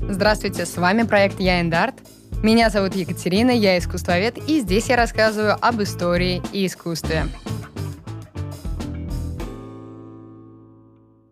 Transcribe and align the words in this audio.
Здравствуйте, 0.00 0.66
с 0.66 0.76
вами 0.76 1.02
проект 1.02 1.40
«Я 1.40 1.60
Эндарт». 1.60 1.94
Меня 2.42 2.70
зовут 2.70 2.94
Екатерина, 2.94 3.50
я 3.50 3.76
искусствовед, 3.76 4.38
и 4.48 4.60
здесь 4.60 4.88
я 4.88 4.96
рассказываю 4.96 5.56
об 5.60 5.82
истории 5.82 6.40
и 6.52 6.66
искусстве. 6.66 7.24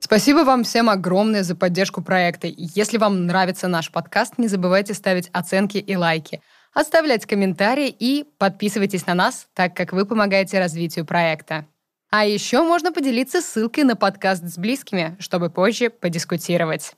Спасибо 0.01 0.39
вам 0.45 0.65
всем 0.65 0.91
огромное 0.91 1.43
за 1.43 1.55
поддержку 1.55 2.03
проекта. 2.03 2.49
Если 2.57 2.99
вам 2.99 3.27
нравится 3.27 3.69
наш 3.69 3.93
подкаст, 3.93 4.39
не 4.39 4.49
забывайте 4.49 4.93
ставить 4.93 5.29
оценки 5.33 5.79
и 5.79 5.97
лайки, 5.97 6.43
оставлять 6.73 7.27
комментарии 7.27 7.95
и 7.97 8.25
подписывайтесь 8.39 9.07
на 9.07 9.15
нас, 9.15 9.47
так 9.55 9.77
как 9.77 9.93
вы 9.93 10.05
помогаете 10.05 10.59
развитию 10.59 11.07
проекта. 11.07 11.67
А 12.11 12.25
еще 12.25 12.63
можно 12.63 12.93
поделиться 12.93 13.41
ссылкой 13.41 13.85
на 13.85 13.95
подкаст 13.95 14.45
с 14.45 14.59
близкими, 14.59 15.17
чтобы 15.21 15.51
позже 15.51 15.91
подискутировать. 15.91 16.95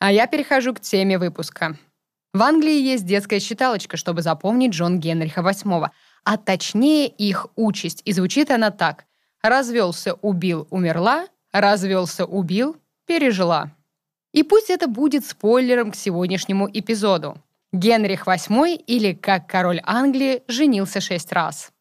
А 0.00 0.10
я 0.10 0.26
перехожу 0.26 0.72
к 0.72 0.80
теме 0.80 1.18
выпуска. 1.18 1.76
В 2.32 2.42
Англии 2.42 2.80
есть 2.80 3.04
детская 3.04 3.38
считалочка, 3.38 3.98
чтобы 3.98 4.22
запомнить 4.22 4.72
Джон 4.72 4.98
Генриха 4.98 5.42
VIII, 5.42 5.90
а 6.24 6.36
точнее 6.38 7.06
их 7.06 7.48
участь, 7.54 8.00
и 8.06 8.12
звучит 8.12 8.50
она 8.50 8.70
так. 8.70 9.04
«Развелся, 9.42 10.14
убил, 10.14 10.66
умерла, 10.70 11.26
развелся, 11.52 12.24
убил, 12.24 12.76
пережила». 13.06 13.72
И 14.32 14.42
пусть 14.42 14.70
это 14.70 14.86
будет 14.86 15.26
спойлером 15.26 15.90
к 15.90 15.96
сегодняшнему 15.96 16.68
эпизоду. 16.72 17.36
Генрих 17.72 18.26
VIII, 18.26 18.76
или 18.76 19.12
как 19.12 19.48
король 19.48 19.82
Англии, 19.84 20.42
женился 20.48 21.02
шесть 21.02 21.30
раз. 21.32 21.72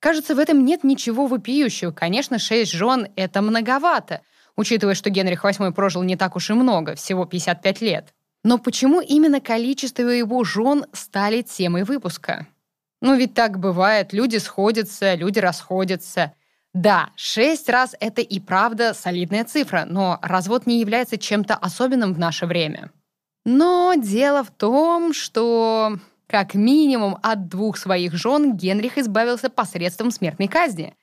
Кажется, 0.00 0.34
в 0.34 0.38
этом 0.38 0.64
нет 0.64 0.82
ничего 0.82 1.26
вопиющего. 1.26 1.90
Конечно, 1.90 2.38
шесть 2.38 2.72
жен— 2.72 3.08
это 3.16 3.42
многовато— 3.42 4.22
учитывая, 4.56 4.94
что 4.94 5.10
Генрих 5.10 5.44
VIII 5.44 5.72
прожил 5.72 6.02
не 6.02 6.16
так 6.16 6.36
уж 6.36 6.50
и 6.50 6.54
много, 6.54 6.94
всего 6.94 7.24
55 7.24 7.80
лет. 7.80 8.14
Но 8.44 8.58
почему 8.58 9.00
именно 9.00 9.40
количество 9.40 10.02
его 10.02 10.44
жен 10.44 10.86
стали 10.92 11.42
темой 11.42 11.84
выпуска? 11.84 12.46
Ну 13.00 13.16
ведь 13.16 13.34
так 13.34 13.58
бывает, 13.58 14.12
люди 14.12 14.36
сходятся, 14.36 15.14
люди 15.14 15.38
расходятся. 15.38 16.32
Да, 16.72 17.10
шесть 17.16 17.68
раз 17.68 17.94
это 18.00 18.20
и 18.20 18.38
правда 18.38 18.94
солидная 18.94 19.44
цифра, 19.44 19.84
но 19.88 20.18
развод 20.22 20.66
не 20.66 20.80
является 20.80 21.18
чем-то 21.18 21.54
особенным 21.54 22.14
в 22.14 22.18
наше 22.18 22.46
время. 22.46 22.90
Но 23.44 23.94
дело 23.96 24.44
в 24.44 24.50
том, 24.50 25.12
что 25.12 25.98
как 26.26 26.54
минимум 26.54 27.18
от 27.22 27.48
двух 27.48 27.78
своих 27.78 28.14
жен 28.14 28.56
Генрих 28.56 28.98
избавился 28.98 29.48
посредством 29.48 30.10
смертной 30.10 30.48
казни. 30.48 30.94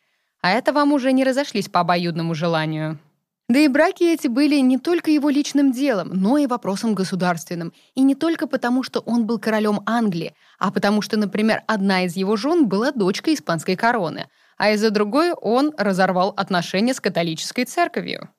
А 0.41 0.51
это 0.51 0.73
вам 0.73 0.91
уже 0.91 1.13
не 1.13 1.23
разошлись 1.23 1.69
по 1.69 1.79
обоюдному 1.79 2.35
желанию. 2.35 2.99
Да 3.49 3.59
и 3.59 3.67
браки 3.67 4.03
эти 4.03 4.27
были 4.27 4.59
не 4.59 4.77
только 4.77 5.11
его 5.11 5.29
личным 5.29 5.73
делом, 5.73 6.11
но 6.13 6.37
и 6.37 6.47
вопросом 6.47 6.95
государственным. 6.95 7.73
И 7.93 8.01
не 8.01 8.15
только 8.15 8.47
потому, 8.47 8.83
что 8.83 9.01
он 9.01 9.25
был 9.25 9.37
королем 9.37 9.81
Англии, 9.85 10.33
а 10.59 10.71
потому 10.71 11.01
что, 11.01 11.17
например, 11.17 11.61
одна 11.67 12.05
из 12.05 12.15
его 12.15 12.37
жен 12.37 12.67
была 12.67 12.91
дочкой 12.91 13.33
испанской 13.33 13.75
короны, 13.75 14.27
а 14.57 14.71
из-за 14.71 14.91
другой 14.91 15.33
он 15.33 15.73
разорвал 15.77 16.33
отношения 16.37 16.93
с 16.93 17.01
католической 17.01 17.65
церковью. 17.65 18.29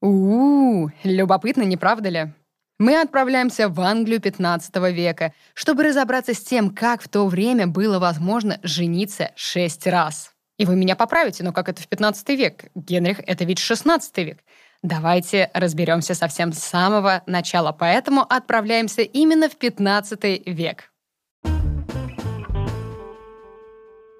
У-у-у, 0.00 0.90
любопытно, 1.02 1.62
не 1.62 1.76
правда 1.76 2.08
ли? 2.08 2.32
Мы 2.78 3.00
отправляемся 3.00 3.68
в 3.68 3.80
Англию 3.80 4.20
15 4.20 4.74
века, 4.92 5.32
чтобы 5.52 5.84
разобраться 5.84 6.34
с 6.34 6.42
тем, 6.42 6.74
как 6.74 7.02
в 7.02 7.08
то 7.08 7.26
время 7.26 7.66
было 7.66 7.98
возможно 7.98 8.58
жениться 8.62 9.30
шесть 9.36 9.86
раз. 9.86 10.34
И 10.56 10.66
вы 10.66 10.76
меня 10.76 10.94
поправите, 10.94 11.42
но 11.42 11.52
как 11.52 11.68
это 11.68 11.82
в 11.82 11.88
15 11.88 12.28
век? 12.30 12.64
Генрих— 12.74 13.20
это 13.26 13.44
ведь 13.44 13.58
16 13.58 14.18
век. 14.18 14.38
Давайте 14.84 15.50
разберемся 15.54 16.14
совсем 16.14 16.52
с 16.52 16.58
самого 16.58 17.22
начала, 17.26 17.72
поэтому 17.72 18.20
отправляемся 18.20 19.00
именно 19.00 19.48
в 19.48 19.56
15 19.56 20.46
век. 20.46 20.92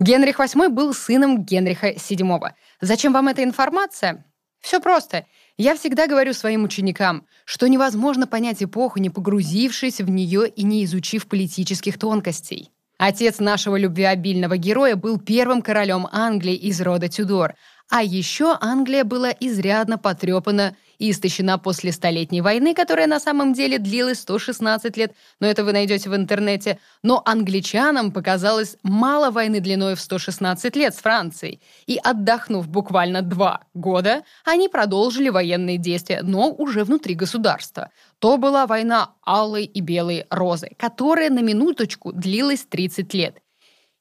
Генрих 0.00 0.40
VIII 0.40 0.70
был 0.70 0.94
сыном 0.94 1.44
Генриха 1.44 1.90
VII. 1.90 2.52
Зачем 2.80 3.12
вам 3.12 3.28
эта 3.28 3.44
информация? 3.44 4.24
Все 4.61 4.80
просто. 4.80 5.27
Я 5.58 5.77
всегда 5.77 6.06
говорю 6.06 6.33
своим 6.33 6.64
ученикам, 6.64 7.27
что 7.44 7.68
невозможно 7.68 8.27
понять 8.27 8.62
эпоху, 8.62 9.00
не 9.00 9.10
погрузившись 9.10 10.00
в 10.00 10.08
нее 10.08 10.48
и 10.48 10.62
не 10.62 10.83
изучив 10.86 11.28
политических 11.28 11.98
тонкостей. 11.98 12.70
Отец 12.96 13.39
нашего 13.39 13.77
любвеобильного 13.77 14.56
героя 14.56 14.96
был 14.96 15.18
первым 15.18 15.60
королем 15.60 16.06
Англии 16.10 16.55
из 16.55 16.80
рода 16.80 17.08
Тюдор, 17.08 17.55
а 17.90 18.02
еще 18.02 18.56
Англия 18.61 19.05
была 19.05 19.30
изрядно 19.39 19.98
потрепана 19.98 20.77
и 20.98 21.11
истощена 21.11 21.58
после 21.58 21.92
Столетней 21.92 22.40
войны, 22.40 22.74
которая 22.74 23.06
на 23.06 23.20
самом 23.20 23.52
деле 23.52 23.78
длилась 23.78 24.20
116 24.20 24.96
лет, 24.96 25.12
но 25.39 25.46
это 25.46 25.64
вы 25.64 25.72
найдете 25.72 26.08
в 26.08 26.17
интернете. 26.17 26.78
Но 27.02 27.22
англичанам 27.24 28.11
показалось 28.11 28.77
мало 28.83 29.30
войны 29.30 29.61
длиной 29.61 29.96
в 29.96 30.00
116 30.00 30.74
лет 30.77 30.95
с 30.95 30.98
Францией. 30.98 31.61
И 31.86 31.98
отдохнув 32.02 32.68
буквально 32.68 33.22
два 33.22 33.61
года, 33.74 34.22
они 34.45 34.68
продолжили 34.68 35.28
военные 35.28 35.77
действия, 35.77 36.20
но 36.22 36.51
уже 36.51 36.84
внутри 36.84 37.14
государства. 37.14 37.90
То 38.18 38.39
была 38.39 38.66
война 38.66 39.11
Алой 39.22 39.64
и 39.64 39.80
Белой 39.80 40.24
Розы, 40.30 40.70
которая 40.78 41.28
на 41.28 41.40
минуточку 41.40 42.12
длилась 42.12 42.64
30 42.64 43.12
лет. 43.14 43.43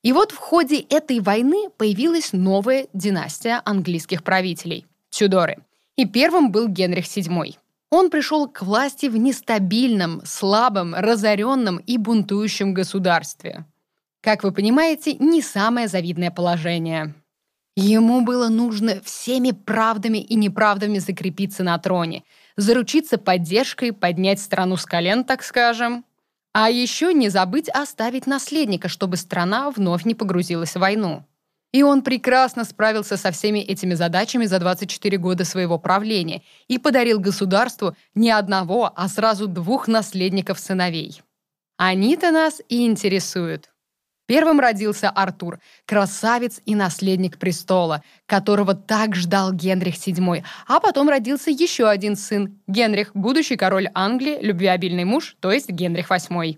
И 0.03 0.11
вот 0.11 0.33
в 0.33 0.37
ходе 0.37 0.79
этой 0.79 1.21
войны 1.21 1.69
появилась 1.77 2.33
новая 2.33 2.87
династия 2.93 3.61
английских 3.63 4.23
правителей– 4.23 4.85
Тюдоры. 5.09 5.57
И 5.95 6.05
первым 6.05 6.51
был 6.51 6.67
Генрих 6.67 7.05
VII. 7.05 7.55
Он 7.89 8.09
пришел 8.09 8.49
к 8.49 8.63
власти 8.63 9.05
в 9.05 9.15
нестабильном, 9.15 10.21
слабом, 10.25 10.93
разоренном 10.93 11.77
и 11.77 11.97
бунтующем 11.97 12.73
государстве. 12.73 13.65
Как 14.21 14.43
вы 14.43 14.51
понимаете, 14.51 15.13
не 15.15 15.41
самое 15.41 15.87
завидное 15.87 16.31
положение. 16.31 17.13
Ему 17.75 18.21
было 18.21 18.49
нужно 18.49 18.99
всеми 19.01 19.51
правдами 19.51 20.17
и 20.17 20.35
неправдами 20.35 20.99
закрепиться 20.99 21.63
на 21.63 21.77
троне, 21.77 22.23
заручиться 22.57 23.17
поддержкой, 23.17 23.93
поднять 23.93 24.39
страну 24.39 24.75
с 24.75 24.85
колен, 24.85 25.23
так 25.23 25.43
скажем, 25.43 26.03
а 26.53 26.69
еще 26.69 27.13
не 27.13 27.29
забыть 27.29 27.67
оставить 27.67 28.27
наследника, 28.27 28.87
чтобы 28.87 29.17
страна 29.17 29.71
вновь 29.71 30.05
не 30.05 30.15
погрузилась 30.15 30.75
в 30.75 30.79
войну. 30.79 31.25
И 31.71 31.81
он 31.81 32.03
прекрасно 32.03 32.63
справился 32.63 33.17
со 33.17 33.31
всеми 33.31 33.57
этими 33.57 33.95
задачами 33.95 34.45
за 34.45 34.59
24 34.59 35.17
года 35.17 35.43
своего 35.43 35.79
правления 35.79 36.43
и 36.67 36.77
подарил 36.77 37.19
государству 37.19 37.95
не 38.13 38.29
одного, 38.29 38.91
а 38.95 39.07
сразу 39.07 39.47
двух 39.47 39.87
наследников-сыновей. 39.87 41.23
Они-то 41.77 42.29
нас 42.31 42.61
и 42.69 42.85
интересуют. 42.85 43.72
Первым 44.25 44.61
родился 44.61 45.09
Артур, 45.09 45.59
красавец 45.85 46.61
и 46.65 46.75
наследник 46.75 47.37
престола, 47.37 48.03
которого 48.25 48.73
так 48.73 49.15
ждал 49.15 49.51
Генрих 49.51 49.95
VII, 49.95 50.43
а 50.65 50.79
потом 50.79 51.09
родился 51.09 51.51
еще 51.51 51.89
один 51.89 52.15
сын, 52.15 52.61
Генрих, 52.67 53.11
будущий 53.13 53.57
король 53.57 53.89
Англии, 53.93 54.39
любвеобильный 54.41 55.03
муж, 55.03 55.35
то 55.41 55.51
есть 55.51 55.69
Генрих 55.69 56.09
VIII. 56.09 56.57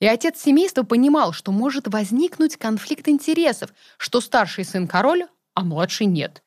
И 0.00 0.06
отец 0.06 0.40
семейства 0.40 0.84
понимал, 0.84 1.32
что 1.32 1.52
может 1.52 1.86
возникнуть 1.86 2.56
конфликт 2.56 3.06
интересов, 3.08 3.74
что 3.98 4.20
старший 4.20 4.64
сын 4.64 4.88
король, 4.88 5.26
а 5.54 5.64
младший 5.64 6.06
нет. 6.06 6.42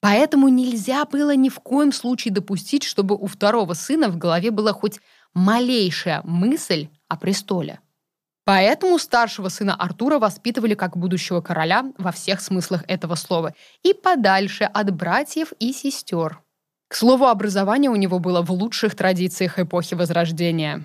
Поэтому 0.00 0.48
нельзя 0.48 1.04
было 1.04 1.36
ни 1.36 1.48
в 1.48 1.60
коем 1.60 1.92
случае 1.92 2.32
допустить, 2.32 2.84
чтобы 2.84 3.16
у 3.16 3.26
второго 3.26 3.74
сына 3.74 4.08
в 4.08 4.16
голове 4.16 4.50
была 4.50 4.72
хоть 4.72 5.00
малейшая 5.34 6.22
мысль 6.24 6.88
о 7.08 7.16
престоле. 7.16 7.80
Поэтому 8.46 8.96
старшего 9.00 9.48
сына 9.48 9.74
Артура 9.74 10.20
воспитывали 10.20 10.74
как 10.74 10.96
будущего 10.96 11.40
короля 11.40 11.92
во 11.98 12.12
всех 12.12 12.40
смыслах 12.40 12.84
этого 12.86 13.16
слова 13.16 13.54
и 13.82 13.92
подальше 13.92 14.62
от 14.62 14.94
братьев 14.94 15.52
и 15.58 15.72
сестер. 15.72 16.40
К 16.88 16.94
слову, 16.94 17.26
образование 17.26 17.90
у 17.90 17.96
него 17.96 18.20
было 18.20 18.42
в 18.42 18.52
лучших 18.52 18.94
традициях 18.94 19.58
эпохи 19.58 19.94
Возрождения. 19.94 20.84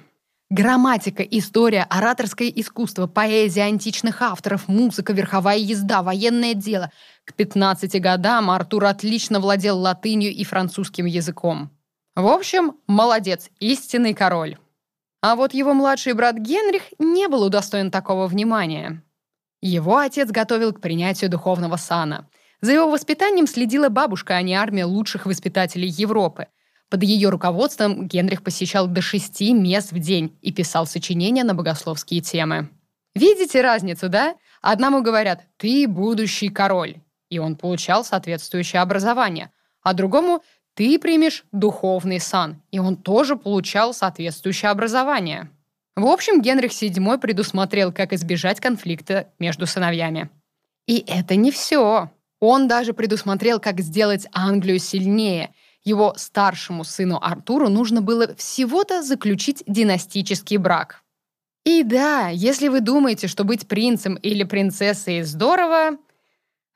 Грамматика, 0.50 1.22
история, 1.22 1.84
ораторское 1.84 2.50
искусство, 2.50 3.06
поэзия 3.06 3.62
античных 3.66 4.24
авторов, 4.24 4.68
музыка, 4.68 5.14
верховая 5.14 5.60
езда, 5.60 6.02
военное 6.02 6.56
дело. 6.56 6.92
К 7.26 7.36
15 7.36 8.02
годам 8.02 8.50
Артур 8.50 8.86
отлично 8.86 9.40
владел 9.40 9.78
латынью 9.78 10.34
и 10.34 10.44
французским 10.44 11.06
языком. 11.06 11.70
В 12.16 12.26
общем, 12.26 12.74
молодец, 12.88 13.52
истинный 13.60 14.16
король. 14.16 14.58
А 15.22 15.36
вот 15.36 15.54
его 15.54 15.74
младший 15.74 16.14
брат 16.14 16.38
Генрих 16.38 16.84
не 16.98 17.28
был 17.28 17.44
удостоен 17.44 17.92
такого 17.92 18.28
внимания. 18.28 19.04
Его 19.62 19.98
отец 19.98 20.32
готовил 20.32 20.74
к 20.74 20.82
принятию 20.82 21.30
духовного 21.30 21.78
сана. 21.78 22.28
За 22.62 22.72
его 22.72 22.90
воспитанием 22.90 23.46
следила 23.46 23.90
бабушка, 23.90 24.36
а 24.36 24.42
не 24.42 24.56
армия 24.56 24.86
лучших 24.86 25.28
воспитателей 25.28 25.88
Европы. 25.88 26.48
Под 26.90 27.04
ее 27.04 27.30
руководством 27.30 28.08
Генрих 28.08 28.44
посещал 28.44 28.88
до 28.88 29.02
шести 29.02 29.54
мест 29.54 29.92
в 29.92 30.00
день 30.00 30.38
и 30.42 30.52
писал 30.52 30.88
сочинения 30.88 31.44
на 31.44 31.54
богословские 31.54 32.22
темы. 32.22 32.70
Видите 33.14 33.62
разницу, 33.62 34.10
да? 34.10 34.36
Одному 34.62 35.02
говорят 35.02 35.44
«ты 35.58 35.88
будущий 35.88 36.50
король», 36.50 36.98
и 37.30 37.40
он 37.40 37.56
получал 37.56 38.04
соответствующее 38.04 38.82
образование, 38.82 39.52
а 39.82 39.94
другому 39.94 40.44
ты 40.76 40.98
примешь 41.00 41.44
духовный 41.52 42.20
сан, 42.20 42.62
и 42.72 42.80
он 42.80 42.96
тоже 42.96 43.36
получал 43.36 43.94
соответствующее 43.94 44.72
образование. 44.72 45.50
В 45.96 46.06
общем, 46.06 46.42
Генрих 46.42 46.72
VII 46.72 47.20
предусмотрел, 47.20 47.92
как 47.92 48.14
избежать 48.14 48.60
конфликта 48.60 49.28
между 49.40 49.68
сыновьями. 49.68 50.30
И 50.88 51.04
это 51.06 51.36
не 51.36 51.52
все. 51.52 52.10
Он 52.40 52.68
даже 52.68 52.94
предусмотрел, 52.94 53.60
как 53.60 53.82
сделать 53.82 54.28
Англию 54.32 54.80
сильнее. 54.80 55.54
Его 55.84 56.14
старшему 56.16 56.84
сыну 56.84 57.20
Артуру 57.22 57.70
нужно 57.70 58.02
было 58.02 58.34
всего-то 58.36 59.04
заключить 59.04 59.64
династический 59.68 60.58
брак. 60.58 61.04
И 61.66 61.84
да, 61.84 62.30
если 62.30 62.68
вы 62.68 62.82
думаете, 62.82 63.28
что 63.28 63.44
быть 63.44 63.68
принцем 63.68 64.16
или 64.16 64.44
принцессой 64.44 65.22
здорово, 65.24 65.98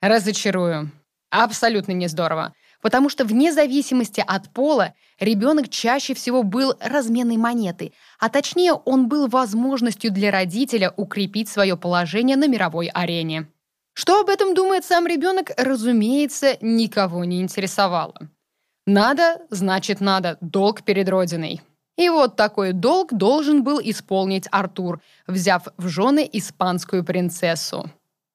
разочарую. 0.00 0.92
Абсолютно 1.30 1.92
не 1.92 2.06
здорово. 2.06 2.52
Потому 2.82 3.08
что 3.08 3.24
вне 3.24 3.52
зависимости 3.52 4.22
от 4.26 4.50
пола 4.50 4.94
ребенок 5.18 5.68
чаще 5.68 6.14
всего 6.14 6.42
был 6.42 6.74
разменной 6.80 7.36
монетой, 7.36 7.92
а 8.18 8.28
точнее 8.28 8.72
он 8.72 9.08
был 9.08 9.28
возможностью 9.28 10.12
для 10.12 10.30
родителя 10.30 10.92
укрепить 10.96 11.48
свое 11.48 11.76
положение 11.76 12.36
на 12.36 12.48
мировой 12.48 12.88
арене. 12.88 13.48
Что 13.92 14.20
об 14.20 14.28
этом 14.28 14.54
думает 14.54 14.84
сам 14.84 15.06
ребенок, 15.06 15.50
разумеется, 15.56 16.58
никого 16.60 17.24
не 17.24 17.40
интересовало. 17.40 18.28
Надо, 18.86 19.40
значит 19.50 20.00
надо, 20.00 20.36
долг 20.40 20.82
перед 20.82 21.08
Родиной. 21.08 21.62
И 21.96 22.10
вот 22.10 22.36
такой 22.36 22.72
долг 22.72 23.12
должен 23.12 23.64
был 23.64 23.80
исполнить 23.82 24.46
Артур, 24.50 25.00
взяв 25.26 25.66
в 25.78 25.88
жены 25.88 26.28
испанскую 26.30 27.04
принцессу. 27.04 27.90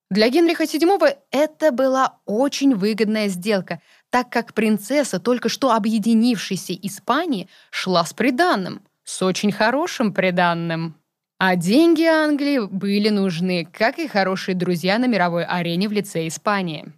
Для 0.09 0.29
Генриха 0.29 0.63
VII 0.63 1.15
это 1.31 1.71
была 1.71 2.17
очень 2.25 2.75
выгодная 2.75 3.29
сделка, 3.29 3.81
так 4.11 4.29
как 4.29 4.53
принцесса, 4.53 5.19
только 5.19 5.49
что 5.49 5.71
объединившейся 5.71 6.73
Испании, 6.73 7.47
шла 7.71 8.05
с 8.05 8.13
приданным, 8.13 8.81
с 9.03 9.23
очень 9.23 9.51
хорошим 9.51 10.13
приданным. 10.13 10.95
А 11.39 11.55
деньги 11.55 12.03
Англии 12.03 12.59
были 12.59 13.09
нужны, 13.09 13.67
как 13.71 13.97
и 13.97 14.07
хорошие 14.07 14.53
друзья 14.53 14.99
на 14.99 15.07
мировой 15.07 15.43
арене 15.43 15.87
в 15.87 15.91
лице 15.91 16.27
Испании. 16.27 16.93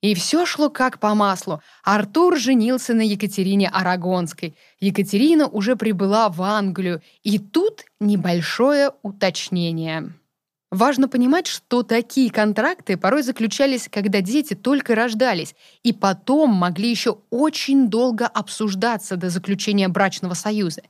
И 0.00 0.14
все 0.14 0.46
шло 0.46 0.70
как 0.70 1.00
по 1.00 1.14
маслу. 1.14 1.60
Артур 1.82 2.38
женился 2.38 2.94
на 2.94 3.02
Екатерине 3.02 3.68
Арагонской. 3.68 4.54
Екатерина 4.78 5.48
уже 5.48 5.76
прибыла 5.76 6.28
в 6.28 6.40
Англию. 6.42 7.02
И 7.22 7.38
тут 7.38 7.84
небольшое 8.00 8.92
уточнение. 9.02 10.12
Важно 10.74 11.06
понимать, 11.06 11.46
что 11.46 11.84
такие 11.84 12.32
контракты 12.32 12.96
порой 12.96 13.22
заключались, 13.22 13.88
когда 13.88 14.20
дети 14.20 14.54
только 14.54 14.96
рождались, 14.96 15.54
и 15.84 15.92
потом 15.92 16.50
могли 16.50 16.90
еще 16.90 17.18
очень 17.30 17.86
долго 17.86 18.26
обсуждаться 18.26 19.14
до 19.14 19.30
заключения 19.30 19.86
брачного 19.86 20.34
союза. 20.34 20.82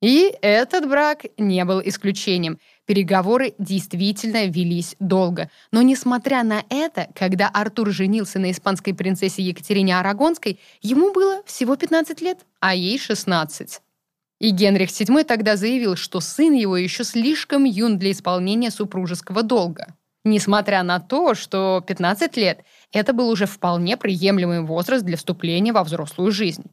И 0.00 0.32
этот 0.40 0.88
брак 0.88 1.26
не 1.36 1.62
был 1.66 1.82
исключением. 1.84 2.58
Переговоры 2.86 3.52
действительно 3.58 4.46
велись 4.46 4.96
долго. 5.00 5.50
Но 5.70 5.82
несмотря 5.82 6.42
на 6.42 6.64
это, 6.70 7.08
когда 7.14 7.48
Артур 7.48 7.90
женился 7.90 8.38
на 8.38 8.50
испанской 8.50 8.94
принцессе 8.94 9.42
Екатерине 9.42 9.98
Арагонской, 9.98 10.58
ему 10.80 11.12
было 11.12 11.42
всего 11.44 11.76
15 11.76 12.22
лет, 12.22 12.38
а 12.60 12.74
ей 12.74 12.98
16. 12.98 13.82
И 14.40 14.50
Генрих 14.50 14.88
VII 14.88 15.24
тогда 15.24 15.56
заявил, 15.56 15.96
что 15.96 16.20
сын 16.20 16.54
его 16.54 16.76
еще 16.76 17.04
слишком 17.04 17.64
юн 17.64 17.98
для 17.98 18.10
исполнения 18.10 18.70
супружеского 18.70 19.42
долга. 19.42 19.94
Несмотря 20.24 20.82
на 20.82 20.98
то, 20.98 21.34
что 21.34 21.82
15 21.86 22.36
лет– 22.36 22.64
это 22.92 23.12
был 23.12 23.28
уже 23.28 23.46
вполне 23.46 23.96
приемлемый 23.96 24.62
возраст 24.62 25.04
для 25.04 25.16
вступления 25.16 25.72
во 25.72 25.84
взрослую 25.84 26.32
жизнь. 26.32 26.64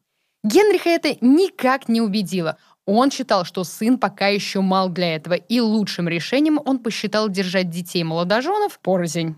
Генриха 0.43 0.89
это 0.89 1.17
никак 1.21 1.89
не 1.89 2.01
убедило. 2.01 2.57
Он 2.85 3.11
считал, 3.11 3.43
что 3.43 3.65
сын 3.65 3.97
пока 3.97 4.27
еще 4.27 4.61
мал 4.61 4.89
для 4.89 5.15
этого, 5.15 5.33
и 5.33 5.59
лучшим 5.59 6.07
решением 6.07 6.59
он 6.63 6.79
посчитал 6.79 7.27
держать 7.27 7.69
детей 7.69 8.03
молодоженов 8.03 8.79
порознь. 8.79 9.35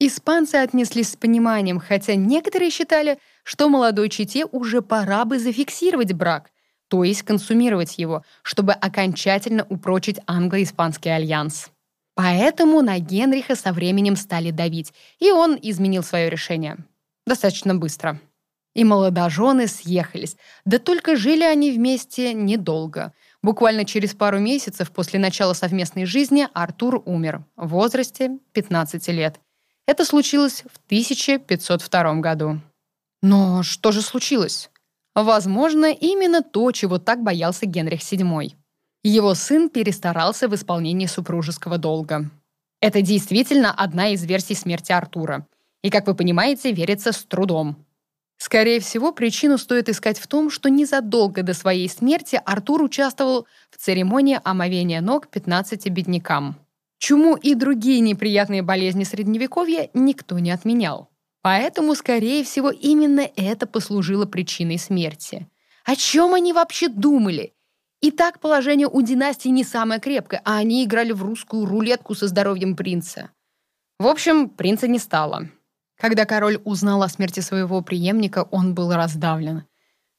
Испанцы 0.00 0.56
отнеслись 0.56 1.12
с 1.12 1.16
пониманием, 1.16 1.80
хотя 1.80 2.14
некоторые 2.14 2.70
считали, 2.70 3.18
что 3.42 3.70
молодой 3.70 4.10
чете 4.10 4.44
уже 4.44 4.82
пора 4.82 5.24
бы 5.24 5.38
зафиксировать 5.38 6.12
брак, 6.12 6.50
то 6.94 7.02
есть 7.02 7.24
консумировать 7.24 7.98
его, 7.98 8.22
чтобы 8.44 8.72
окончательно 8.72 9.66
упрочить 9.68 10.20
англо-испанский 10.28 11.12
альянс. 11.12 11.72
Поэтому 12.14 12.82
на 12.82 13.00
Генриха 13.00 13.56
со 13.56 13.72
временем 13.72 14.14
стали 14.14 14.52
давить, 14.52 14.92
и 15.18 15.32
он 15.32 15.58
изменил 15.60 16.04
свое 16.04 16.30
решение. 16.30 16.76
Достаточно 17.26 17.74
быстро. 17.74 18.20
И 18.76 18.84
молодожены 18.84 19.66
съехались. 19.66 20.36
Да 20.64 20.78
только 20.78 21.16
жили 21.16 21.42
они 21.42 21.72
вместе 21.72 22.32
недолго. 22.32 23.12
Буквально 23.42 23.84
через 23.84 24.14
пару 24.14 24.38
месяцев 24.38 24.92
после 24.92 25.18
начала 25.18 25.52
совместной 25.52 26.04
жизни 26.04 26.46
Артур 26.54 27.02
умер 27.06 27.44
в 27.56 27.70
возрасте 27.70 28.38
15 28.52 29.08
лет. 29.08 29.40
Это 29.88 30.04
случилось 30.04 30.62
в 30.62 30.78
1502 30.86 32.14
году. 32.20 32.60
Но 33.20 33.64
что 33.64 33.90
же 33.90 34.00
случилось? 34.00 34.70
Возможно, 35.14 35.86
именно 35.86 36.42
то, 36.42 36.72
чего 36.72 36.98
так 36.98 37.22
боялся 37.22 37.66
Генрих 37.66 38.00
VII. 38.00 38.54
Его 39.04 39.34
сын 39.34 39.68
перестарался 39.68 40.48
в 40.48 40.54
исполнении 40.54 41.06
супружеского 41.06 41.78
долга. 41.78 42.30
Это 42.80 43.00
действительно 43.00 43.72
одна 43.72 44.08
из 44.08 44.24
версий 44.24 44.54
смерти 44.54 44.92
Артура. 44.92 45.46
И, 45.82 45.90
как 45.90 46.06
вы 46.06 46.14
понимаете, 46.14 46.72
верится 46.72 47.12
с 47.12 47.24
трудом. 47.24 47.76
Скорее 48.38 48.80
всего, 48.80 49.12
причину 49.12 49.58
стоит 49.58 49.88
искать 49.88 50.18
в 50.18 50.26
том, 50.26 50.50
что 50.50 50.68
незадолго 50.68 51.42
до 51.42 51.54
своей 51.54 51.88
смерти 51.88 52.40
Артур 52.44 52.82
участвовал 52.82 53.46
в 53.70 53.76
церемонии 53.76 54.40
омовения 54.42 55.00
ног 55.00 55.28
15 55.28 55.88
беднякам. 55.90 56.56
Чуму 56.98 57.36
и 57.36 57.54
другие 57.54 58.00
неприятные 58.00 58.62
болезни 58.62 59.04
Средневековья 59.04 59.90
никто 59.94 60.38
не 60.38 60.50
отменял. 60.50 61.10
Поэтому, 61.44 61.94
скорее 61.94 62.42
всего, 62.42 62.70
именно 62.70 63.28
это 63.36 63.66
послужило 63.66 64.24
причиной 64.24 64.78
смерти. 64.78 65.46
О 65.84 65.94
чем 65.94 66.32
они 66.32 66.54
вообще 66.54 66.88
думали? 66.88 67.52
И 68.00 68.10
так 68.10 68.40
положение 68.40 68.88
у 68.88 69.02
династии 69.02 69.50
не 69.50 69.62
самое 69.62 70.00
крепкое, 70.00 70.40
а 70.46 70.56
они 70.56 70.82
играли 70.84 71.12
в 71.12 71.22
русскую 71.22 71.66
рулетку 71.66 72.14
со 72.14 72.28
здоровьем 72.28 72.74
принца. 72.74 73.28
В 73.98 74.06
общем, 74.06 74.48
принца 74.48 74.88
не 74.88 74.98
стало. 74.98 75.50
Когда 76.00 76.24
король 76.24 76.62
узнал 76.64 77.02
о 77.02 77.10
смерти 77.10 77.40
своего 77.40 77.82
преемника, 77.82 78.48
он 78.50 78.74
был 78.74 78.94
раздавлен. 78.94 79.64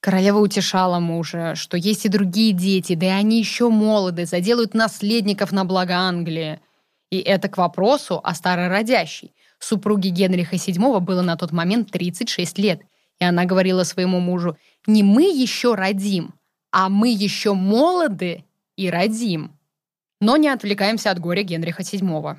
Королева 0.02 0.38
утешала 0.38 1.00
мужа, 1.00 1.56
что 1.56 1.76
есть 1.76 2.06
и 2.06 2.10
другие 2.10 2.52
дети, 2.52 2.94
да 2.94 3.08
и 3.08 3.10
они 3.10 3.40
еще 3.40 3.70
молоды, 3.70 4.28
заделают 4.28 4.76
наследников 4.76 5.52
на 5.52 5.66
благо 5.66 5.96
Англии. 5.96 6.60
И 7.10 7.18
это 7.18 7.50
к 7.50 7.58
вопросу 7.58 8.22
о 8.24 8.36
старородящей. 8.36 9.35
Супруге 9.60 10.10
Генриха 10.10 10.56
VII 10.56 11.00
было 11.00 11.22
на 11.22 11.38
тот 11.38 11.52
момент 11.52 11.92
36 11.92 12.58
лет, 12.60 12.82
и 13.20 13.26
она 13.26 13.46
говорила 13.46 13.84
своему 13.84 14.20
мужу, 14.20 14.58
«Не 14.88 15.04
мы 15.04 15.24
еще 15.24 15.76
родим, 15.76 16.34
а 16.72 16.90
мы 16.90 17.10
еще 17.10 17.54
молоды 17.54 18.44
и 18.76 18.90
родим». 18.90 19.58
Но 20.22 20.38
не 20.38 20.50
отвлекаемся 20.50 21.12
от 21.12 21.20
горя 21.20 21.44
Генриха 21.44 21.84
VII. 21.84 22.38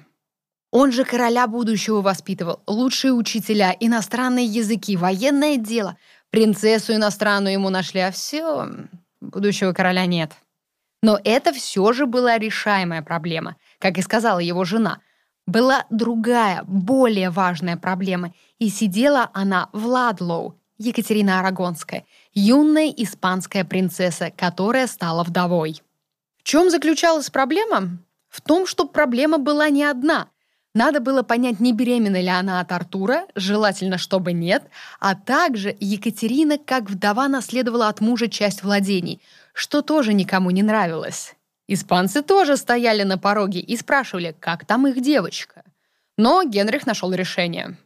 Он 0.70 0.92
же 0.92 1.04
короля 1.04 1.46
будущего 1.46 2.00
воспитывал, 2.00 2.62
лучшие 2.66 3.12
учителя, 3.12 3.74
иностранные 3.78 4.44
языки, 4.44 4.96
военное 4.96 5.56
дело. 5.56 5.96
Принцессу 6.30 6.94
иностранную 6.94 7.54
ему 7.54 7.70
нашли, 7.70 8.00
а 8.00 8.10
все, 8.10 8.68
будущего 9.20 9.72
короля 9.72 10.06
нет. 10.06 10.32
Но 11.02 11.20
это 11.22 11.52
все 11.52 11.92
же 11.92 12.06
была 12.06 12.38
решаемая 12.38 13.02
проблема, 13.02 13.56
как 13.78 13.98
и 13.98 14.02
сказала 14.02 14.38
его 14.38 14.64
жена. 14.64 15.00
Была 15.46 15.84
другая, 15.90 16.64
более 16.66 17.30
важная 17.30 17.76
проблема, 17.76 18.32
и 18.58 18.68
сидела 18.68 19.30
она 19.32 19.68
в 19.72 19.86
Ладлоу, 19.86 20.58
Екатерина 20.76 21.38
Арагонская, 21.38 22.04
юная 22.34 22.88
испанская 22.88 23.64
принцесса, 23.64 24.32
которая 24.36 24.88
стала 24.88 25.22
вдовой. 25.22 25.82
В 26.38 26.42
чем 26.42 26.68
заключалась 26.68 27.30
проблема? 27.30 27.98
В 28.28 28.40
том, 28.40 28.66
что 28.66 28.86
проблема 28.86 29.38
была 29.38 29.68
не 29.68 29.84
одна. 29.84 30.28
Надо 30.74 31.00
было 31.00 31.22
понять, 31.22 31.60
не 31.60 31.72
беременна 31.72 32.20
ли 32.20 32.28
она 32.28 32.60
от 32.60 32.72
Артура, 32.72 33.26
желательно, 33.34 33.98
чтобы 33.98 34.32
нет, 34.32 34.64
а 34.98 35.14
также 35.14 35.74
Екатерина, 35.78 36.58
как 36.58 36.90
вдова, 36.90 37.28
наследовала 37.28 37.88
от 37.88 38.00
мужа 38.00 38.28
часть 38.28 38.62
владений, 38.64 39.22
что 39.54 39.80
тоже 39.80 40.12
никому 40.12 40.50
не 40.50 40.62
нравилось. 40.62 41.35
Испанцы 41.68 42.22
тоже 42.22 42.56
стояли 42.56 43.02
на 43.02 43.18
пороге 43.18 43.60
и 43.60 43.76
спрашивали, 43.76 44.36
как 44.38 44.64
там 44.64 44.86
их 44.86 45.00
девочка. 45.00 45.64
Но 46.16 46.44
Генрих 46.44 46.86
нашел 46.86 47.12
решение. 47.12 47.76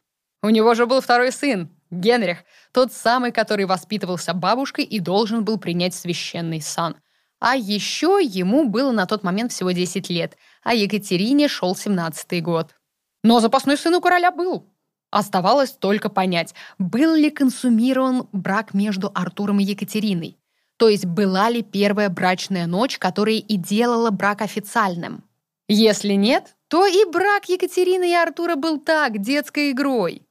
У 0.43 0.51
него 0.51 0.75
же 0.75 0.87
был 0.87 1.01
второй 1.01 1.33
сын, 1.33 1.71
Генрих, 1.91 2.45
тот 2.73 2.93
самый, 2.93 3.33
который 3.33 3.65
воспитывался 3.65 4.33
бабушкой 4.33 4.85
и 4.85 5.01
должен 5.01 5.45
был 5.45 5.59
принять 5.59 5.95
священный 5.95 6.61
сан. 6.61 6.97
А 7.41 7.57
еще 7.57 8.21
ему 8.23 8.69
было 8.69 8.93
на 8.93 9.07
тот 9.07 9.25
момент 9.25 9.53
всего 9.53 9.71
10 9.71 10.11
лет, 10.11 10.37
а 10.63 10.75
Екатерине 10.75 11.49
шел 11.49 11.73
17-й 11.73 12.41
год. 12.43 12.77
Но 13.25 13.41
запасной 13.41 13.77
сын 13.77 13.95
у 13.95 14.01
короля 14.01 14.31
был. 14.31 14.67
Оставалось 15.11 15.73
только 15.73 16.09
понять, 16.09 16.55
был 16.79 17.15
ли 17.15 17.31
консумирован 17.31 18.29
брак 18.33 18.75
между 18.75 19.11
Артуром 19.15 19.59
и 19.59 19.65
Екатериной. 19.65 20.40
То 20.81 20.89
есть 20.89 21.05
была 21.05 21.51
ли 21.51 21.63
первая 21.63 22.09
брачная 22.09 22.67
ночь, 22.67 22.97
которая 22.97 23.35
и 23.35 23.57
делала 23.59 24.11
брак 24.11 24.41
официальным? 24.41 25.25
Если 25.69 26.15
нет, 26.15 26.57
то 26.69 26.87
и 26.87 27.05
брак 27.05 27.51
Екатерины 27.51 28.11
и 28.11 28.15
Артура 28.15 28.57
был 28.57 28.79
так, 28.79 29.19
детской 29.19 29.73
игрой. 29.73 30.23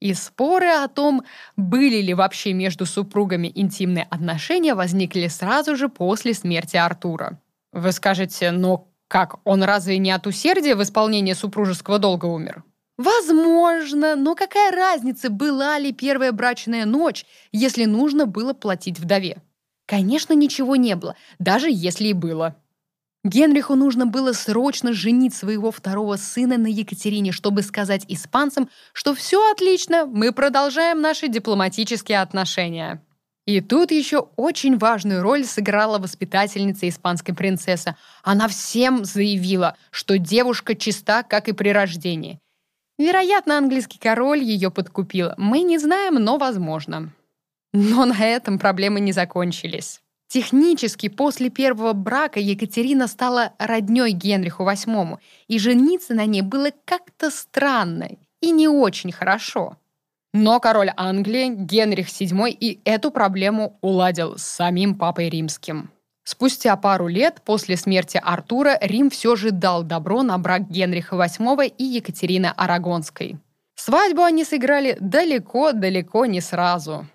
И 0.00 0.14
споры 0.14 0.68
о 0.68 0.86
том, 0.86 1.24
были 1.56 2.00
ли 2.02 2.14
вообще 2.14 2.52
между 2.52 2.86
супругами 2.86 3.50
интимные 3.52 4.06
отношения, 4.08 4.76
возникли 4.76 5.26
сразу 5.26 5.74
же 5.74 5.88
после 5.88 6.34
смерти 6.34 6.76
Артура. 6.76 7.40
Вы 7.72 7.90
скажете, 7.90 8.52
но 8.52 8.86
как, 9.08 9.40
он 9.42 9.64
разве 9.64 9.98
не 9.98 10.12
от 10.12 10.28
усердия 10.28 10.76
в 10.76 10.82
исполнении 10.84 11.32
супружеского 11.32 11.98
долга 11.98 12.26
умер? 12.26 12.62
Возможно, 12.96 14.14
но 14.14 14.36
какая 14.36 14.70
разница, 14.70 15.30
была 15.30 15.80
ли 15.80 15.92
первая 15.92 16.30
брачная 16.30 16.84
ночь, 16.84 17.26
если 17.50 17.86
нужно 17.86 18.26
было 18.26 18.52
платить 18.52 19.00
вдове? 19.00 19.42
Конечно, 19.86 20.32
ничего 20.32 20.76
не 20.76 20.96
было, 20.96 21.16
даже 21.38 21.68
если 21.70 22.08
и 22.08 22.12
было. 22.12 22.56
Генриху 23.24 23.74
нужно 23.74 24.06
было 24.06 24.32
срочно 24.32 24.92
женить 24.92 25.34
своего 25.34 25.70
второго 25.70 26.16
сына 26.16 26.58
на 26.58 26.68
Екатерине, 26.68 27.32
чтобы 27.32 27.62
сказать 27.62 28.04
испанцам, 28.08 28.68
что 28.92 29.14
все 29.14 29.50
отлично, 29.50 30.06
мы 30.06 30.32
продолжаем 30.32 31.00
наши 31.00 31.28
дипломатические 31.28 32.20
отношения. 32.20 33.02
И 33.46 33.60
тут 33.60 33.92
еще 33.92 34.28
очень 34.36 34.76
важную 34.76 35.22
роль 35.22 35.44
сыграла 35.44 35.98
воспитательница 35.98 36.88
испанской 36.88 37.34
принцессы. 37.34 37.96
Она 38.24 38.48
всем 38.48 39.04
заявила, 39.04 39.76
что 39.90 40.18
девушка 40.18 40.74
чиста, 40.74 41.22
как 41.22 41.48
и 41.48 41.52
при 41.52 41.68
рождении. 41.68 42.40
Вероятно, 42.98 43.58
английский 43.58 43.98
король 43.98 44.42
ее 44.42 44.70
подкупил. 44.70 45.30
Мы 45.36 45.60
не 45.60 45.78
знаем, 45.78 46.14
но 46.14 46.38
возможно. 46.38 47.12
Но 47.78 48.06
на 48.06 48.24
этом 48.24 48.58
проблемы 48.58 49.00
не 49.00 49.12
закончились. 49.12 50.00
Технически 50.28 51.10
после 51.10 51.50
первого 51.50 51.92
брака 51.92 52.40
Екатерина 52.40 53.06
стала 53.06 53.52
роднёй 53.58 54.12
Генриху 54.12 54.62
VIII, 54.62 55.18
и 55.46 55.58
жениться 55.58 56.14
на 56.14 56.24
ней 56.24 56.40
было 56.40 56.70
как-то 56.86 57.30
странно 57.30 58.08
и 58.40 58.50
не 58.50 58.66
очень 58.66 59.12
хорошо. 59.12 59.76
Но 60.32 60.58
король 60.58 60.90
Англии 60.96 61.50
Генрих 61.50 62.08
VII 62.08 62.48
и 62.48 62.80
эту 62.86 63.10
проблему 63.10 63.76
уладил 63.82 64.38
с 64.38 64.42
самим 64.42 64.94
папой 64.94 65.28
римским. 65.28 65.90
Спустя 66.24 66.74
пару 66.76 67.08
лет 67.08 67.42
после 67.44 67.76
смерти 67.76 68.18
Артура 68.24 68.78
Рим 68.80 69.10
все 69.10 69.36
же 69.36 69.50
дал 69.50 69.82
добро 69.82 70.22
на 70.22 70.38
брак 70.38 70.70
Генриха 70.70 71.16
VIII 71.16 71.66
и 71.76 71.84
Екатерины 71.84 72.54
Арагонской. 72.56 73.36
Свадьбу 73.74 74.22
они 74.22 74.44
сыграли 74.44 74.96
далеко-далеко 74.98 76.24
не 76.24 76.40
сразу. 76.40 77.06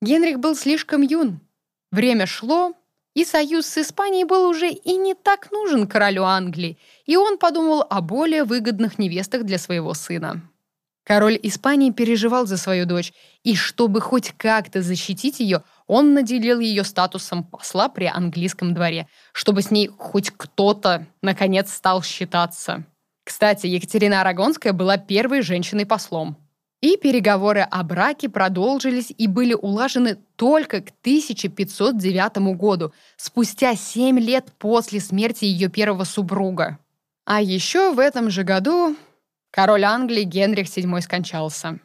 Генрих 0.00 0.38
был 0.38 0.54
слишком 0.54 1.02
юн, 1.02 1.40
Время 1.90 2.26
шло, 2.26 2.74
и 3.14 3.24
союз 3.24 3.66
с 3.66 3.78
Испанией 3.78 4.24
был 4.24 4.48
уже 4.48 4.70
и 4.70 4.96
не 4.96 5.14
так 5.14 5.50
нужен 5.50 5.88
королю 5.88 6.24
Англии, 6.24 6.78
и 7.06 7.16
он 7.16 7.38
подумал 7.38 7.84
о 7.88 8.00
более 8.00 8.44
выгодных 8.44 8.98
невестах 8.98 9.44
для 9.44 9.58
своего 9.58 9.94
сына. 9.94 10.42
Король 11.04 11.40
Испании 11.42 11.90
переживал 11.90 12.46
за 12.46 12.58
свою 12.58 12.84
дочь, 12.84 13.14
и 13.42 13.56
чтобы 13.56 14.02
хоть 14.02 14.34
как-то 14.36 14.82
защитить 14.82 15.40
ее, 15.40 15.64
он 15.86 16.12
наделил 16.12 16.60
ее 16.60 16.84
статусом 16.84 17.44
посла 17.44 17.88
при 17.88 18.04
английском 18.04 18.74
дворе, 18.74 19.08
чтобы 19.32 19.62
с 19.62 19.70
ней 19.70 19.88
хоть 19.88 20.30
кто-то, 20.30 21.06
наконец, 21.22 21.72
стал 21.72 22.02
считаться. 22.02 22.84
Кстати, 23.24 23.66
Екатерина 23.66 24.20
Арагонская 24.20 24.74
была 24.74 24.98
первой 24.98 25.40
женщиной-послом. 25.40 26.36
И 26.80 26.96
переговоры 26.96 27.62
о 27.62 27.82
браке 27.82 28.28
продолжились 28.28 29.12
и 29.16 29.26
были 29.26 29.52
улажены 29.52 30.16
только 30.36 30.80
к 30.80 30.90
1509 31.00 32.56
году, 32.56 32.92
спустя 33.16 33.74
7 33.74 34.20
лет 34.20 34.52
после 34.58 35.00
смерти 35.00 35.44
ее 35.44 35.68
первого 35.68 36.04
супруга. 36.04 36.78
А 37.24 37.42
еще 37.42 37.92
в 37.92 37.98
этом 37.98 38.30
же 38.30 38.44
году 38.44 38.96
король 39.50 39.84
Англии 39.84 40.22
Генрих 40.22 40.66
VII 40.66 41.00
скончался. 41.00 41.80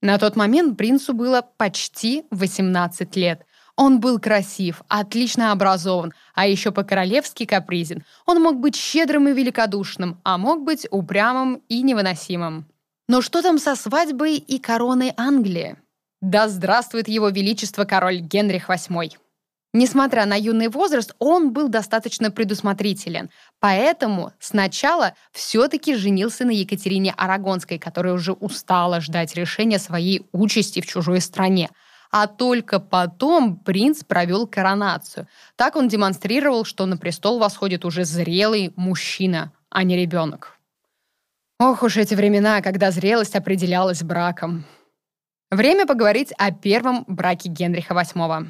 На 0.00 0.18
тот 0.18 0.36
момент 0.36 0.78
принцу 0.78 1.12
было 1.12 1.42
почти 1.58 2.24
18 2.30 3.16
лет. 3.16 3.44
Он 3.76 4.00
был 4.00 4.18
красив, 4.18 4.82
отлично 4.88 5.52
образован, 5.52 6.14
а 6.34 6.46
еще 6.46 6.72
по-королевски 6.72 7.44
капризен. 7.44 8.04
Он 8.24 8.40
мог 8.40 8.58
быть 8.58 8.76
щедрым 8.76 9.28
и 9.28 9.32
великодушным, 9.32 10.20
а 10.24 10.38
мог 10.38 10.62
быть 10.62 10.86
упрямым 10.90 11.62
и 11.68 11.82
невыносимым. 11.82 12.66
Но 13.06 13.20
что 13.20 13.42
там 13.42 13.58
со 13.58 13.76
свадьбой 13.76 14.36
и 14.36 14.58
короной 14.58 15.12
Англии? 15.16 15.76
Да 16.22 16.48
здравствует 16.48 17.06
его 17.06 17.28
величество 17.28 17.84
король 17.84 18.20
Генрих 18.20 18.70
VIII. 18.70 19.18
Несмотря 19.74 20.24
на 20.24 20.36
юный 20.36 20.68
возраст, 20.68 21.14
он 21.18 21.52
был 21.52 21.68
достаточно 21.68 22.30
предусмотрителен, 22.30 23.28
поэтому 23.60 24.32
сначала 24.38 25.14
все-таки 25.32 25.96
женился 25.96 26.44
на 26.44 26.52
Екатерине 26.52 27.12
Арагонской, 27.14 27.78
которая 27.78 28.14
уже 28.14 28.32
устала 28.32 29.00
ждать 29.00 29.34
решения 29.34 29.78
своей 29.78 30.26
участи 30.32 30.80
в 30.80 30.86
чужой 30.86 31.20
стране. 31.20 31.70
А 32.10 32.28
только 32.28 32.78
потом 32.78 33.56
принц 33.56 34.04
провел 34.04 34.46
коронацию. 34.46 35.26
Так 35.56 35.74
он 35.74 35.88
демонстрировал, 35.88 36.64
что 36.64 36.86
на 36.86 36.96
престол 36.96 37.40
восходит 37.40 37.84
уже 37.84 38.04
зрелый 38.04 38.72
мужчина, 38.76 39.52
а 39.68 39.82
не 39.82 39.96
ребенок. 39.96 40.53
Ох 41.60 41.84
уж 41.84 41.96
эти 41.96 42.14
времена, 42.14 42.60
когда 42.62 42.90
зрелость 42.90 43.36
определялась 43.36 44.02
браком. 44.02 44.64
Время 45.52 45.86
поговорить 45.86 46.32
о 46.36 46.50
первом 46.50 47.04
браке 47.06 47.48
Генриха 47.48 47.94
VIII. 47.94 48.48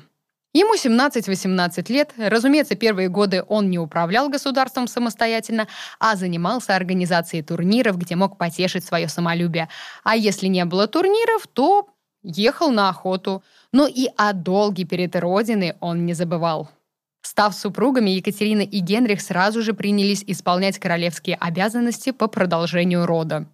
Ему 0.54 0.74
17-18 0.74 1.92
лет. 1.92 2.12
Разумеется, 2.16 2.76
первые 2.76 3.08
годы 3.08 3.44
он 3.46 3.68
не 3.68 3.78
управлял 3.78 4.30
государством 4.30 4.86
самостоятельно, 4.86 5.68
а 5.98 6.16
занимался 6.16 6.76
организацией 6.76 7.42
турниров, 7.42 7.98
где 7.98 8.16
мог 8.16 8.38
потешить 8.38 8.84
свое 8.84 9.08
самолюбие. 9.08 9.68
А 10.02 10.16
если 10.16 10.46
не 10.46 10.64
было 10.64 10.86
турниров, 10.86 11.46
то 11.48 11.88
ехал 12.22 12.70
на 12.70 12.88
охоту. 12.88 13.42
Но 13.70 13.86
и 13.86 14.08
о 14.16 14.32
долге 14.32 14.84
перед 14.84 15.14
Родиной 15.14 15.74
он 15.80 16.06
не 16.06 16.14
забывал. 16.14 16.70
Став 17.24 17.54
супругами, 17.54 18.10
Екатерина 18.10 18.60
и 18.60 18.80
Генрих 18.80 19.22
сразу 19.22 19.62
же 19.62 19.72
принялись 19.72 20.22
исполнять 20.26 20.78
королевские 20.78 21.36
обязанности 21.36 22.12
по 22.12 22.28
продолжению 22.28 23.06
рода. 23.06 23.46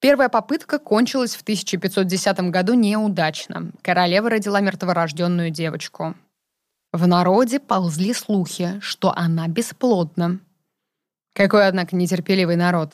Первая 0.00 0.28
попытка 0.28 0.80
кончилась 0.80 1.36
в 1.36 1.42
1510 1.42 2.50
году 2.50 2.74
неудачно. 2.74 3.70
Королева 3.80 4.28
родила 4.28 4.60
мертворожденную 4.60 5.50
девочку. 5.50 6.16
В 6.92 7.06
народе 7.06 7.60
ползли 7.60 8.12
слухи, 8.12 8.80
что 8.80 9.12
она 9.16 9.46
бесплодна. 9.46 10.40
Какой, 11.32 11.68
однако, 11.68 11.94
нетерпеливый 11.94 12.56
народ. 12.56 12.92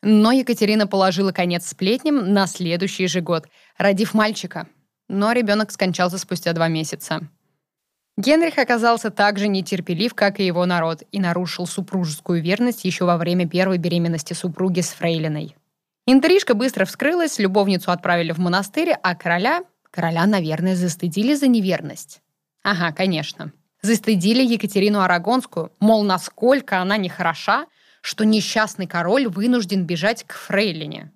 Но 0.00 0.30
Екатерина 0.30 0.86
положила 0.86 1.32
конец 1.32 1.66
сплетням 1.66 2.32
на 2.32 2.46
следующий 2.46 3.08
же 3.08 3.20
год, 3.20 3.48
родив 3.76 4.14
мальчика. 4.14 4.68
Но 5.08 5.32
ребенок 5.32 5.72
скончался 5.72 6.18
спустя 6.18 6.52
два 6.52 6.68
месяца. 6.68 7.28
Генрих 8.16 8.58
оказался 8.58 9.10
так 9.10 9.38
же 9.38 9.46
нетерпелив, 9.46 10.14
как 10.14 10.40
и 10.40 10.46
его 10.46 10.64
народ, 10.64 11.02
и 11.12 11.20
нарушил 11.20 11.66
супружескую 11.66 12.42
верность 12.42 12.84
еще 12.84 13.04
во 13.04 13.18
время 13.18 13.46
первой 13.46 13.76
беременности 13.76 14.32
супруги 14.32 14.80
с 14.80 14.88
Фрейлиной. 14.90 15.54
Интрижка 16.06 16.54
быстро 16.54 16.84
вскрылась, 16.86 17.38
любовницу 17.38 17.90
отправили 17.90 18.32
в 18.32 18.38
монастырь, 18.38 18.92
а 19.02 19.14
короля... 19.14 19.62
Короля, 19.90 20.26
наверное, 20.26 20.76
застыдили 20.76 21.34
за 21.34 21.48
неверность. 21.48 22.20
Ага, 22.62 22.92
конечно. 22.92 23.52
Застыдили 23.80 24.42
Екатерину 24.42 25.00
Арагонскую, 25.00 25.72
мол, 25.80 26.02
насколько 26.02 26.80
она 26.80 26.96
нехороша, 26.98 27.66
что 28.02 28.24
несчастный 28.24 28.86
король 28.86 29.26
вынужден 29.26 29.84
бежать 29.84 30.24
к 30.24 30.34
Фрейлине. 30.34 31.12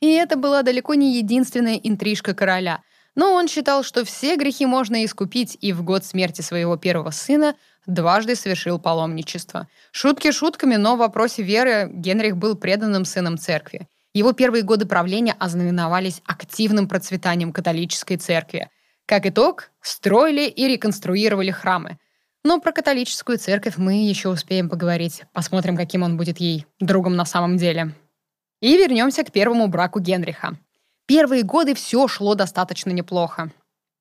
И 0.00 0.12
это 0.12 0.36
была 0.36 0.62
далеко 0.62 0.94
не 0.94 1.18
единственная 1.18 1.76
интрижка 1.76 2.34
короля. 2.34 2.82
Но 3.20 3.34
он 3.34 3.48
считал, 3.48 3.82
что 3.82 4.02
все 4.06 4.36
грехи 4.36 4.64
можно 4.64 5.04
искупить, 5.04 5.58
и 5.60 5.74
в 5.74 5.82
год 5.82 6.06
смерти 6.06 6.40
своего 6.40 6.78
первого 6.78 7.10
сына 7.10 7.54
дважды 7.84 8.34
совершил 8.34 8.78
паломничество. 8.78 9.68
Шутки 9.92 10.32
шутками, 10.32 10.76
но 10.76 10.96
в 10.96 11.00
вопросе 11.00 11.42
веры 11.42 11.90
Генрих 11.92 12.38
был 12.38 12.54
преданным 12.54 13.04
сыном 13.04 13.36
церкви. 13.36 13.88
Его 14.14 14.32
первые 14.32 14.62
годы 14.62 14.86
правления 14.86 15.36
ознаменовались 15.38 16.22
активным 16.24 16.88
процветанием 16.88 17.52
католической 17.52 18.16
церкви. 18.16 18.70
Как 19.04 19.26
итог, 19.26 19.70
строили 19.82 20.48
и 20.48 20.66
реконструировали 20.66 21.50
храмы. 21.50 21.98
Но 22.42 22.58
про 22.58 22.72
католическую 22.72 23.36
церковь 23.36 23.76
мы 23.76 24.08
еще 24.08 24.30
успеем 24.30 24.70
поговорить. 24.70 25.24
Посмотрим, 25.34 25.76
каким 25.76 26.04
он 26.04 26.16
будет 26.16 26.40
ей 26.40 26.64
другом 26.80 27.16
на 27.16 27.26
самом 27.26 27.58
деле. 27.58 27.92
И 28.62 28.78
вернемся 28.78 29.24
к 29.24 29.30
первому 29.30 29.68
браку 29.68 30.00
Генриха. 30.00 30.56
Первые 31.10 31.42
годы 31.42 31.74
все 31.74 32.06
шло 32.06 32.36
достаточно 32.36 32.90
неплохо. 32.90 33.50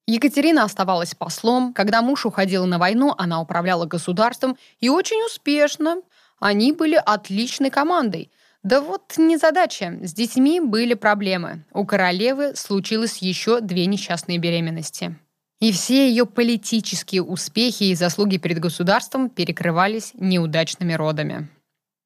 Екатерина 0.06 0.64
оставалась 0.64 1.16
послом. 1.16 1.74
Когда 1.74 2.04
муж 2.04 2.28
уходил 2.28 2.68
на 2.68 2.78
войну, 2.78 3.16
она 3.18 3.42
управляла 3.42 3.88
государством 3.88 4.58
и 4.80 4.90
очень 4.90 5.20
успешно. 5.26 6.04
Они 6.40 6.72
были 6.72 7.02
отличной 7.04 7.72
командой. 7.72 8.30
Да 8.62 8.80
вот 8.80 9.16
незадача. 9.18 9.98
С 10.04 10.14
детьми 10.14 10.60
были 10.60 10.94
проблемы. 10.94 11.66
У 11.74 11.84
королевы 11.84 12.56
случилось 12.56 13.18
еще 13.24 13.60
две 13.60 13.88
несчастные 13.88 14.38
беременности. 14.38 15.18
И 15.60 15.72
все 15.72 16.10
ее 16.10 16.28
политические 16.28 17.24
успехи 17.24 17.86
и 17.86 17.96
заслуги 17.96 18.38
перед 18.38 18.60
государством 18.60 19.32
перекрывались 19.32 20.12
неудачными 20.14 20.94
родами. 20.94 21.50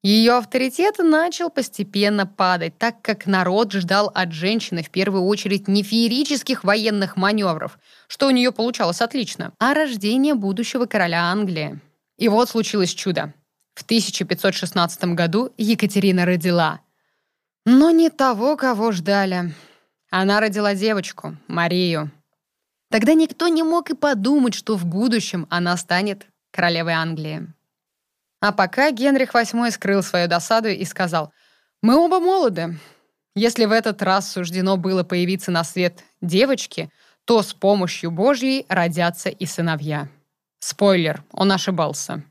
Ее 0.04 0.34
авторитет 0.34 0.98
начал 0.98 1.48
постепенно 1.48 2.26
падать, 2.26 2.76
так 2.76 3.00
как 3.00 3.24
народ 3.24 3.72
ждал 3.72 4.12
от 4.14 4.32
женщины 4.32 4.82
в 4.82 4.90
первую 4.90 5.24
очередь 5.24 5.66
не 5.66 5.82
феерических 5.82 6.62
военных 6.62 7.16
маневров, 7.16 7.78
что 8.06 8.26
у 8.26 8.30
нее 8.30 8.52
получалось 8.52 9.00
отлично, 9.00 9.54
а 9.58 9.72
рождения 9.72 10.34
будущего 10.34 10.84
короля 10.84 11.32
Англии. 11.32 11.80
И 12.18 12.28
вот 12.28 12.50
случилось 12.50 12.92
чудо. 12.92 13.32
В 13.74 13.82
1516 13.84 15.04
году 15.14 15.50
Екатерина 15.56 16.26
родила. 16.26 16.80
Но 17.64 17.90
не 17.90 18.10
того, 18.10 18.58
кого 18.58 18.92
ждали. 18.92 19.54
Она 20.10 20.40
родила 20.40 20.74
девочку, 20.74 21.34
Марию. 21.48 22.10
Тогда 22.90 23.14
никто 23.14 23.48
не 23.48 23.62
мог 23.62 23.88
и 23.88 23.94
подумать, 23.94 24.52
что 24.52 24.76
в 24.76 24.84
будущем 24.84 25.46
она 25.48 25.78
станет 25.78 26.26
королевой 26.50 26.92
Англии. 26.92 27.48
А 28.44 28.52
пока 28.52 28.90
Генрих 28.90 29.34
VIII 29.34 29.70
скрыл 29.70 30.02
свою 30.02 30.28
досаду 30.28 30.68
и 30.68 30.84
сказал, 30.84 31.32
«Мы 31.80 31.96
оба 31.96 32.20
молоды. 32.20 32.78
Если 33.34 33.64
в 33.64 33.72
этот 33.72 34.02
раз 34.02 34.30
суждено 34.30 34.76
было 34.76 35.02
появиться 35.02 35.50
на 35.50 35.64
свет 35.64 36.04
девочки, 36.20 36.90
то 37.24 37.42
с 37.42 37.54
помощью 37.54 38.10
Божьей 38.10 38.66
родятся 38.68 39.30
и 39.30 39.46
сыновья». 39.46 40.08
Спойлер, 40.58 41.24
он 41.32 41.52
ошибался. 41.52 42.22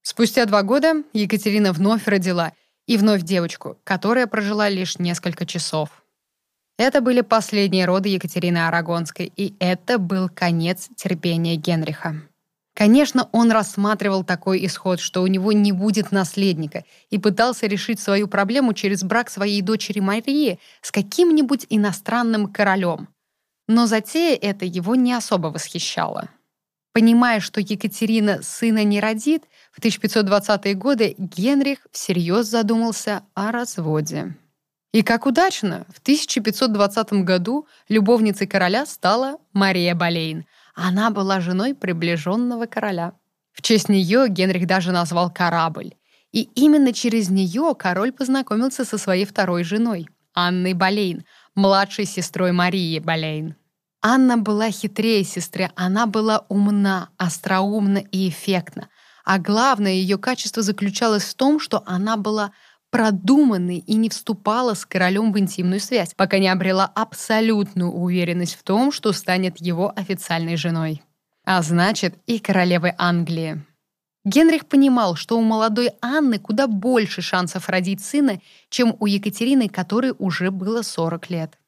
Спустя 0.00 0.46
два 0.46 0.62
года 0.62 1.02
Екатерина 1.12 1.74
вновь 1.74 2.08
родила 2.08 2.52
и 2.86 2.96
вновь 2.96 3.20
девочку, 3.20 3.76
которая 3.84 4.26
прожила 4.26 4.70
лишь 4.70 4.98
несколько 4.98 5.44
часов. 5.44 6.02
Это 6.78 7.02
были 7.02 7.20
последние 7.20 7.84
роды 7.84 8.08
Екатерины 8.08 8.66
Арагонской, 8.66 9.30
и 9.36 9.54
это 9.60 9.98
был 9.98 10.30
конец 10.30 10.88
терпения 10.96 11.56
Генриха. 11.56 12.22
Конечно, 12.78 13.28
он 13.32 13.50
рассматривал 13.50 14.22
такой 14.22 14.64
исход, 14.64 15.00
что 15.00 15.22
у 15.22 15.26
него 15.26 15.50
не 15.50 15.72
будет 15.72 16.12
наследника, 16.12 16.84
и 17.10 17.18
пытался 17.18 17.66
решить 17.66 17.98
свою 17.98 18.28
проблему 18.28 18.72
через 18.72 19.02
брак 19.02 19.30
своей 19.30 19.62
дочери 19.62 19.98
Марии 19.98 20.60
с 20.80 20.92
каким-нибудь 20.92 21.66
иностранным 21.70 22.46
королем. 22.46 23.08
Но 23.66 23.88
затея 23.88 24.38
эта 24.40 24.64
его 24.64 24.94
не 24.94 25.12
особо 25.12 25.48
восхищала. 25.48 26.28
Понимая, 26.92 27.40
что 27.40 27.60
Екатерина 27.60 28.42
сына 28.42 28.84
не 28.84 29.00
родит, 29.00 29.42
в 29.72 29.80
1520-е 29.80 30.74
годы 30.74 31.16
Генрих 31.18 31.78
всерьез 31.90 32.46
задумался 32.46 33.24
о 33.34 33.50
разводе. 33.50 34.36
И 34.92 35.02
как 35.02 35.26
удачно, 35.26 35.84
в 35.88 35.98
1520 35.98 37.24
году 37.24 37.66
любовницей 37.88 38.46
короля 38.46 38.86
стала 38.86 39.38
Мария 39.52 39.96
Болейн— 39.96 40.46
она 40.78 41.10
была 41.10 41.40
женой 41.40 41.74
приближенного 41.74 42.66
короля. 42.66 43.14
В 43.52 43.62
честь 43.62 43.88
нее 43.88 44.28
Генрих 44.28 44.66
даже 44.66 44.92
назвал 44.92 45.28
корабль. 45.28 45.94
И 46.30 46.42
именно 46.54 46.92
через 46.92 47.30
нее 47.30 47.74
король 47.76 48.12
познакомился 48.12 48.84
со 48.84 48.96
своей 48.96 49.24
второй 49.24 49.64
женой, 49.64 50.08
Анной 50.34 50.74
Болейн, 50.74 51.24
младшей 51.56 52.04
сестрой 52.04 52.52
Марии 52.52 53.00
Болейн. 53.00 53.56
Анна 54.00 54.36
была 54.36 54.70
хитрее 54.70 55.24
сестры, 55.24 55.72
она 55.74 56.06
была 56.06 56.44
умна, 56.48 57.08
остроумна 57.16 57.98
и 57.98 58.28
эффектна. 58.28 58.88
А 59.24 59.38
главное 59.38 59.92
ее 59.92 60.16
качество 60.16 60.62
заключалось 60.62 61.24
в 61.24 61.34
том, 61.34 61.58
что 61.58 61.82
она 61.86 62.16
была 62.16 62.52
продуманной 62.90 63.78
и 63.78 63.94
не 63.94 64.08
вступала 64.08 64.74
с 64.74 64.86
королем 64.86 65.32
в 65.32 65.38
интимную 65.38 65.80
связь, 65.80 66.14
пока 66.14 66.38
не 66.38 66.48
обрела 66.48 66.90
абсолютную 66.94 67.90
уверенность 67.92 68.54
в 68.54 68.62
том, 68.62 68.92
что 68.92 69.12
станет 69.12 69.60
его 69.60 69.92
официальной 69.94 70.56
женой. 70.56 71.02
А 71.44 71.62
значит, 71.62 72.14
и 72.26 72.38
королевой 72.38 72.92
Англии. 72.98 73.62
Генрих 74.24 74.66
понимал, 74.66 75.14
что 75.16 75.38
у 75.38 75.42
молодой 75.42 75.92
Анны 76.02 76.38
куда 76.38 76.66
больше 76.66 77.22
шансов 77.22 77.68
родить 77.68 78.04
сына, 78.04 78.40
чем 78.68 78.94
у 78.98 79.06
Екатерины, 79.06 79.68
которой 79.68 80.12
уже 80.18 80.50
было 80.50 80.82
40 80.82 81.30
лет. 81.30 81.58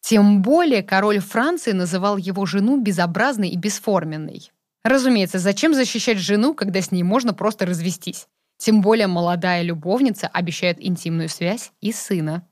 Тем 0.00 0.42
более 0.42 0.82
король 0.82 1.20
Франции 1.20 1.72
называл 1.72 2.16
его 2.16 2.46
жену 2.46 2.80
безобразной 2.80 3.50
и 3.50 3.56
бесформенной. 3.56 4.50
Разумеется, 4.82 5.38
зачем 5.38 5.74
защищать 5.74 6.18
жену, 6.18 6.54
когда 6.54 6.80
с 6.80 6.90
ней 6.90 7.02
можно 7.02 7.34
просто 7.34 7.66
развестись? 7.66 8.26
Тем 8.60 8.82
более 8.82 9.06
молодая 9.06 9.62
любовница 9.62 10.28
обещает 10.28 10.84
интимную 10.84 11.30
связь 11.30 11.72
и 11.80 11.92
сына. 11.92 12.46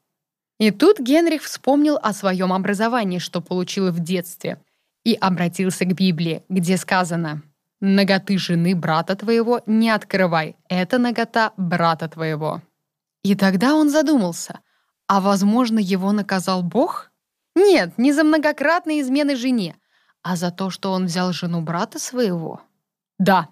И 0.59 0.71
тут 0.71 0.99
Генрих 0.99 1.43
вспомнил 1.43 1.99
о 2.03 2.15
своем 2.15 2.51
образовании, 2.55 3.19
что 3.19 3.43
получил 3.43 3.93
в 3.93 4.01
детстве, 4.01 4.59
и 5.05 5.13
обратился 5.13 5.85
к 5.85 5.93
Библии, 5.93 6.43
где 6.49 6.79
сказано 6.79 7.43
«Наготы 7.81 8.39
жены 8.39 8.75
брата 8.75 9.17
твоего 9.17 9.61
не 9.67 9.91
открывай, 9.91 10.57
это 10.71 10.97
нагота 10.97 11.53
брата 11.59 12.09
твоего». 12.09 12.63
И 13.23 13.35
тогда 13.35 13.75
он 13.75 13.91
задумался, 13.91 14.61
а 15.07 15.21
возможно, 15.21 15.79
его 15.79 16.13
наказал 16.13 16.63
Бог? 16.63 17.11
Нет, 17.55 17.99
не 17.99 18.13
за 18.13 18.25
многократные 18.25 19.03
измены 19.03 19.37
жене, 19.37 19.77
а 20.23 20.37
за 20.37 20.51
то, 20.51 20.71
что 20.71 20.93
он 20.93 21.05
взял 21.05 21.35
жену 21.35 21.61
брата 21.61 21.99
своего. 21.99 22.63
Да, 23.19 23.51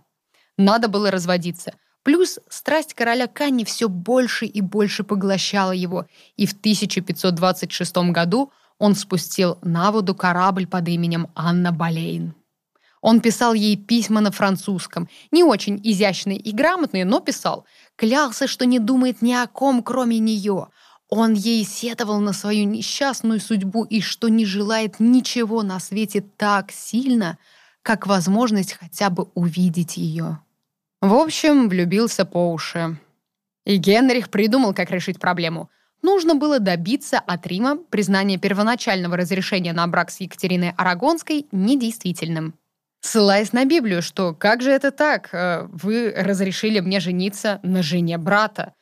надо 0.57 0.89
было 0.89 1.11
разводиться– 1.11 1.75
Плюс 2.07 2.39
страсть 2.49 2.95
короля 2.95 3.27
Канни 3.27 3.65
все 3.65 3.89
больше 3.89 4.47
и 4.47 4.61
больше 4.61 5.03
поглощала 5.03 5.73
его, 5.73 6.07
и 6.37 6.47
в 6.47 6.53
1526 6.53 7.97
году 8.13 8.53
он 8.79 8.95
спустил 8.95 9.59
на 9.63 9.91
воду 9.91 10.15
корабль 10.15 10.69
под 10.69 10.87
именем 10.87 11.27
Анна 11.35 11.73
Болейн. 11.73 12.37
Он 13.01 13.21
писал 13.21 13.55
ей 13.55 13.77
письма 13.77 14.21
на 14.21 14.31
французском, 14.31 15.09
не 15.33 15.43
очень 15.43 15.81
изящные 15.83 16.39
и 16.39 16.53
грамотные, 16.53 17.05
но 17.05 17.19
писал. 17.19 17.67
Клялся, 17.97 18.47
что 18.47 18.67
не 18.67 18.79
думает 18.79 19.21
ни 19.21 19.33
о 19.33 19.49
ком, 19.49 19.83
кроме 19.83 20.21
нее. 20.21 20.69
Он 21.09 21.33
ей 21.33 21.65
сетовал 21.65 22.21
на 22.21 22.33
свою 22.33 22.67
несчастную 22.67 23.41
судьбу 23.41 23.83
и 23.83 24.01
что 24.01 24.29
не 24.29 24.47
желает 24.47 25.01
ничего 25.01 25.65
на 25.65 25.81
свете 25.81 26.21
так 26.21 26.71
сильно, 26.71 27.37
как 27.83 28.07
возможность 28.07 28.75
хотя 28.75 29.11
бы 29.11 29.25
увидеть 29.35 29.97
ее. 29.97 30.39
В 31.07 31.15
общем, 31.15 31.69
влюбился 31.69 32.25
по 32.25 32.51
уши. 32.51 32.99
И 33.65 33.77
Генрих 33.77 34.29
придумал, 34.29 34.75
как 34.75 34.91
решить 34.91 35.21
проблему. 35.21 35.71
Нужно 36.03 36.35
было 36.35 36.59
добиться 36.59 37.21
от 37.21 37.47
Рима 37.47 37.77
признания 37.77 38.39
первоначального 38.39 39.17
разрешения 39.17 39.73
на 39.73 39.87
брак 39.87 40.11
с 40.11 40.19
Екатериной 40.19 40.73
Арагонской 40.77 41.47
недействительным. 41.53 42.55
Ссылаясь 43.03 43.53
на 43.53 43.67
Библию, 43.67 44.03
что 44.03 44.35
«как 44.35 44.63
же 44.63 44.73
это 44.73 44.91
так? 44.91 45.29
Э, 45.33 45.69
вы 45.71 46.13
разрешили 46.13 46.81
мне 46.81 46.99
жениться 46.99 47.61
на 47.63 47.85
жене 47.85 48.19
брата. 48.19 48.75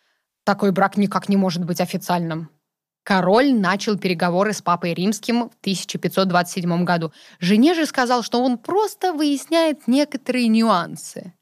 Такой 0.45 0.73
брак 0.73 0.97
никак 0.97 1.29
не 1.29 1.37
может 1.37 1.67
быть 1.67 1.83
официальным». 1.83 2.49
Король 3.03 3.53
начал 3.53 3.99
переговоры 3.99 4.55
с 4.55 4.63
папой 4.63 4.95
римским 4.95 5.51
в 5.51 5.57
1527 5.61 6.85
году. 6.85 7.13
Жене 7.39 7.75
же 7.75 7.85
сказал, 7.85 8.23
что 8.23 8.43
он 8.43 8.57
просто 8.57 9.13
выясняет 9.13 9.87
некоторые 9.87 10.49
нюансы. 10.49 11.35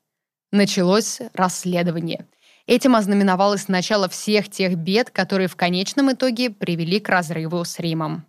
Началось 0.52 1.20
расследование. 1.32 2.26
Этим 2.66 2.94
ознаменовалось 2.94 3.68
начало 3.68 4.06
всех 4.10 4.50
тех 4.50 4.76
бед, 4.76 5.08
которые 5.08 5.48
в 5.48 5.56
конечном 5.56 6.12
итоге 6.12 6.50
привели 6.50 7.00
к 7.00 7.08
разрыву 7.08 7.64
с 7.64 7.78
Римом. 7.78 8.26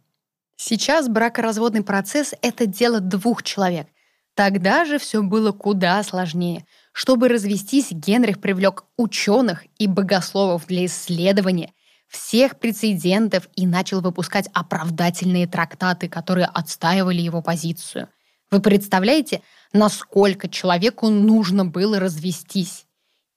Сейчас 0.55 1.09
бракоразводный 1.09 1.83
процесс— 1.83 2.33
это 2.41 2.65
дело 2.65 3.01
двух 3.01 3.43
человек. 3.43 3.87
Тогда 4.35 4.85
же 4.85 4.99
все 4.99 5.21
было 5.21 5.51
куда 5.51 6.01
сложнее. 6.01 6.65
Чтобы 6.93 7.27
развестись, 7.27 7.91
Генрих 7.91 8.39
привлек 8.39 8.85
ученых 8.95 9.65
и 9.77 9.87
богословов 9.87 10.65
для 10.65 10.85
исследования 10.85 11.73
всех 12.07 12.57
прецедентов 12.57 13.49
и 13.55 13.67
начал 13.67 13.99
выпускать 13.99 14.47
оправдательные 14.53 15.45
трактаты, 15.45 16.07
которые 16.07 16.45
отстаивали 16.45 17.19
его 17.21 17.41
позицию. 17.41 18.07
Вы 18.53 18.61
представляете, 18.61 19.41
насколько 19.73 20.47
человеку 20.47 21.09
нужно 21.09 21.65
было 21.65 21.99
развестись. 21.99 22.85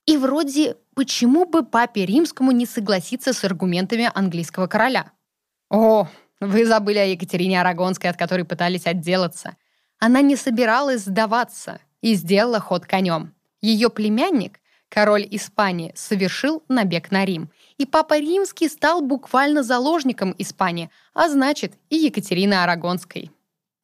И 0.05 0.19
вроде, 0.19 0.77
почему 0.95 1.47
бы 1.47 1.65
папе 1.65 2.05
римскому 2.05 2.53
не 2.53 2.67
согласиться 2.67 3.33
с 3.33 3.43
аргументами 3.43 4.11
английского 4.15 4.67
короля? 4.67 5.13
О, 5.71 6.07
вы 6.39 6.67
забыли 6.67 6.99
о 6.99 7.07
Екатерине 7.07 7.63
Арагонской, 7.63 8.11
от 8.11 8.19
которой 8.19 8.45
пытались 8.45 8.85
отделаться. 8.85 9.57
Она 9.99 10.21
не 10.21 10.37
собиралась 10.37 11.07
сдаваться 11.07 11.81
и 12.03 12.13
сделала 12.13 12.61
ход 12.61 12.85
конем. 12.85 13.33
Ее 13.63 13.89
племянник, 13.89 14.61
король 14.91 15.27
Испании, 15.31 15.95
совершил 15.97 16.63
набег 16.69 17.11
на 17.11 17.25
Рим. 17.25 17.49
И 17.79 17.87
папа 17.87 18.19
римский 18.19 18.69
стал 18.69 19.01
буквально 19.01 19.63
заложником 19.63 20.35
Испании, 20.37 20.91
а 21.15 21.31
значит 21.31 21.73
и 21.89 21.97
Екатерины 21.97 22.53
Арагонской. 22.53 23.31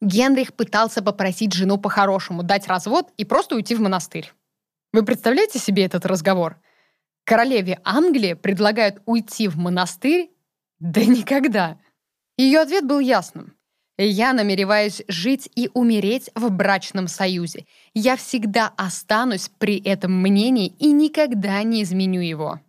Генрих 0.03 0.53
пытался 0.53 1.01
попросить 1.01 1.53
жену 1.53 1.77
по-хорошему 1.77 2.43
дать 2.43 2.67
развод 2.67 3.07
и 3.17 3.25
просто 3.25 3.55
уйти 3.55 3.73
в 3.73 3.79
монастырь. 3.79 4.33
Вы 4.91 5.03
представляете 5.03 5.59
себе 5.59 5.85
этот 5.85 6.05
разговор? 6.05 6.59
Королеве 7.23 7.79
Англии 7.83 8.33
предлагают 8.33 9.01
уйти 9.05 9.47
в 9.47 9.57
монастырь? 9.57 10.29
Да 10.79 11.03
никогда. 11.05 11.79
Ее 12.37 12.59
ответ 12.59 12.85
был 12.85 12.99
ясным. 12.99 13.55
Я 13.97 14.33
намереваюсь 14.33 15.03
жить 15.07 15.49
и 15.55 15.69
умереть 15.73 16.31
в 16.35 16.49
брачном 16.49 17.07
союзе. 17.07 17.65
Я 17.93 18.17
всегда 18.17 18.73
останусь 18.75 19.51
при 19.57 19.79
этом 19.79 20.11
мнении 20.19 20.67
и 20.79 20.91
никогда 20.91 21.63
не 21.63 21.83
изменю 21.83 22.21
его». 22.21 22.59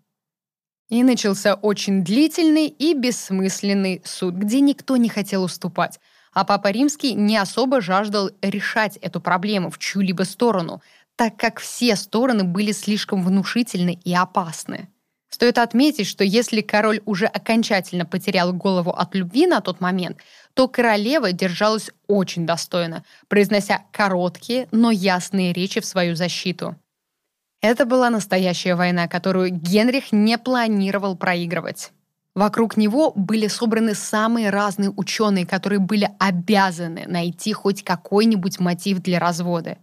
И 0.91 1.03
начался 1.03 1.55
очень 1.55 2.05
длительный 2.05 2.67
и 2.67 2.93
бессмысленный 2.93 4.03
суд, 4.05 4.35
где 4.35 4.61
никто 4.61 4.99
не 4.99 5.09
хотел 5.09 5.43
уступать. 5.43 5.99
А 6.35 6.45
Папа 6.45 6.73
Римский 6.73 7.15
не 7.15 7.37
особо 7.37 7.81
жаждал 7.81 8.31
решать 8.43 8.97
эту 8.97 9.21
проблему 9.21 9.71
в 9.71 9.79
чью-либо 9.79 10.25
сторону, 10.25 10.83
так 11.17 11.37
как 11.37 11.61
все 11.61 11.95
стороны 11.95 12.43
были 12.43 12.73
слишком 12.73 13.25
внушительны 13.25 13.99
и 14.05 14.13
опасны. 14.13 14.89
Стоит 15.29 15.59
отметить, 15.59 16.07
что 16.07 16.23
если 16.23 16.61
король 16.61 17.01
уже 17.07 17.27
окончательно 17.27 18.05
потерял 18.05 18.53
голову 18.53 18.91
от 18.91 19.15
любви 19.15 19.47
на 19.47 19.61
тот 19.61 19.81
момент, 19.81 20.19
то 20.55 20.69
королева 20.69 21.33
держалась 21.33 21.91
очень 22.07 22.47
достойно, 22.47 23.05
произнося 23.29 23.83
короткие, 23.91 24.69
но 24.71 24.91
ясные 24.91 25.53
речи 25.53 25.81
в 25.81 25.87
свою 25.87 26.15
защиту. 26.15 26.77
Это 27.61 27.87
была 27.87 28.11
настоящая 28.11 28.75
война, 28.75 29.09
которую 29.09 29.51
Генрих 29.51 30.13
не 30.13 30.37
планировал 30.37 31.17
проигрывать. 31.17 31.94
Вокруг 32.35 32.77
него 32.77 33.13
были 33.15 33.47
собраны 33.47 33.95
самые 33.95 34.51
разные 34.51 34.91
ученые, 34.91 35.47
которые 35.47 35.79
были 35.79 36.11
обязаны 36.19 37.05
найти 37.07 37.53
хоть 37.53 37.85
какой-нибудь 37.85 38.59
мотив 38.59 39.01
для 39.01 39.21
развода. 39.21 39.79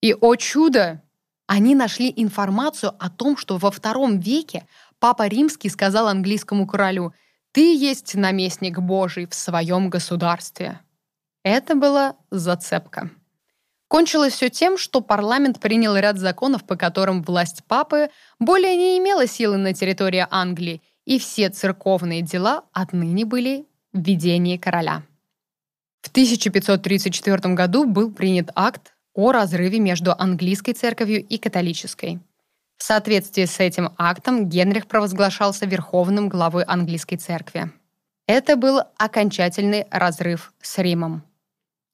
И, 0.00 0.14
о 0.14 0.34
чудо, 0.36 1.02
они 1.46 1.74
нашли 1.74 2.12
информацию 2.16 2.94
о 2.98 3.10
том, 3.10 3.36
что 3.36 3.58
во 3.58 3.70
втором 3.70 4.18
веке 4.18 4.66
Папа 4.98 5.26
Римский 5.26 5.68
сказал 5.68 6.06
английскому 6.06 6.66
королю 6.66 7.12
«Ты 7.50 7.76
есть 7.76 8.14
наместник 8.14 8.78
Божий 8.78 9.26
в 9.26 9.34
своем 9.34 9.90
государстве». 9.90 10.80
Это 11.42 11.74
была 11.74 12.14
зацепка. 12.30 13.10
Кончилось 13.88 14.34
все 14.34 14.48
тем, 14.48 14.78
что 14.78 15.00
парламент 15.00 15.60
принял 15.60 15.96
ряд 15.96 16.18
законов, 16.18 16.64
по 16.64 16.76
которым 16.76 17.22
власть 17.22 17.64
папы 17.66 18.10
более 18.38 18.76
не 18.76 18.96
имела 18.96 19.26
силы 19.26 19.56
на 19.58 19.74
территории 19.74 20.24
Англии, 20.30 20.80
и 21.04 21.18
все 21.18 21.50
церковные 21.50 22.22
дела 22.22 22.64
отныне 22.72 23.24
были 23.24 23.66
в 23.92 24.00
ведении 24.02 24.56
короля. 24.56 25.02
В 26.02 26.08
1534 26.08 27.54
году 27.54 27.84
был 27.84 28.12
принят 28.12 28.50
акт 28.54 28.94
о 29.14 29.32
разрыве 29.32 29.78
между 29.78 30.12
английской 30.12 30.72
церковью 30.72 31.24
и 31.24 31.38
католической. 31.38 32.20
В 32.76 32.82
соответствии 32.82 33.44
с 33.44 33.60
этим 33.60 33.90
актом 33.96 34.48
Генрих 34.48 34.88
провозглашался 34.88 35.66
верховным 35.66 36.28
главой 36.28 36.64
английской 36.64 37.16
церкви. 37.16 37.70
Это 38.26 38.56
был 38.56 38.80
окончательный 38.96 39.86
разрыв 39.90 40.52
с 40.60 40.78
Римом. 40.78 41.22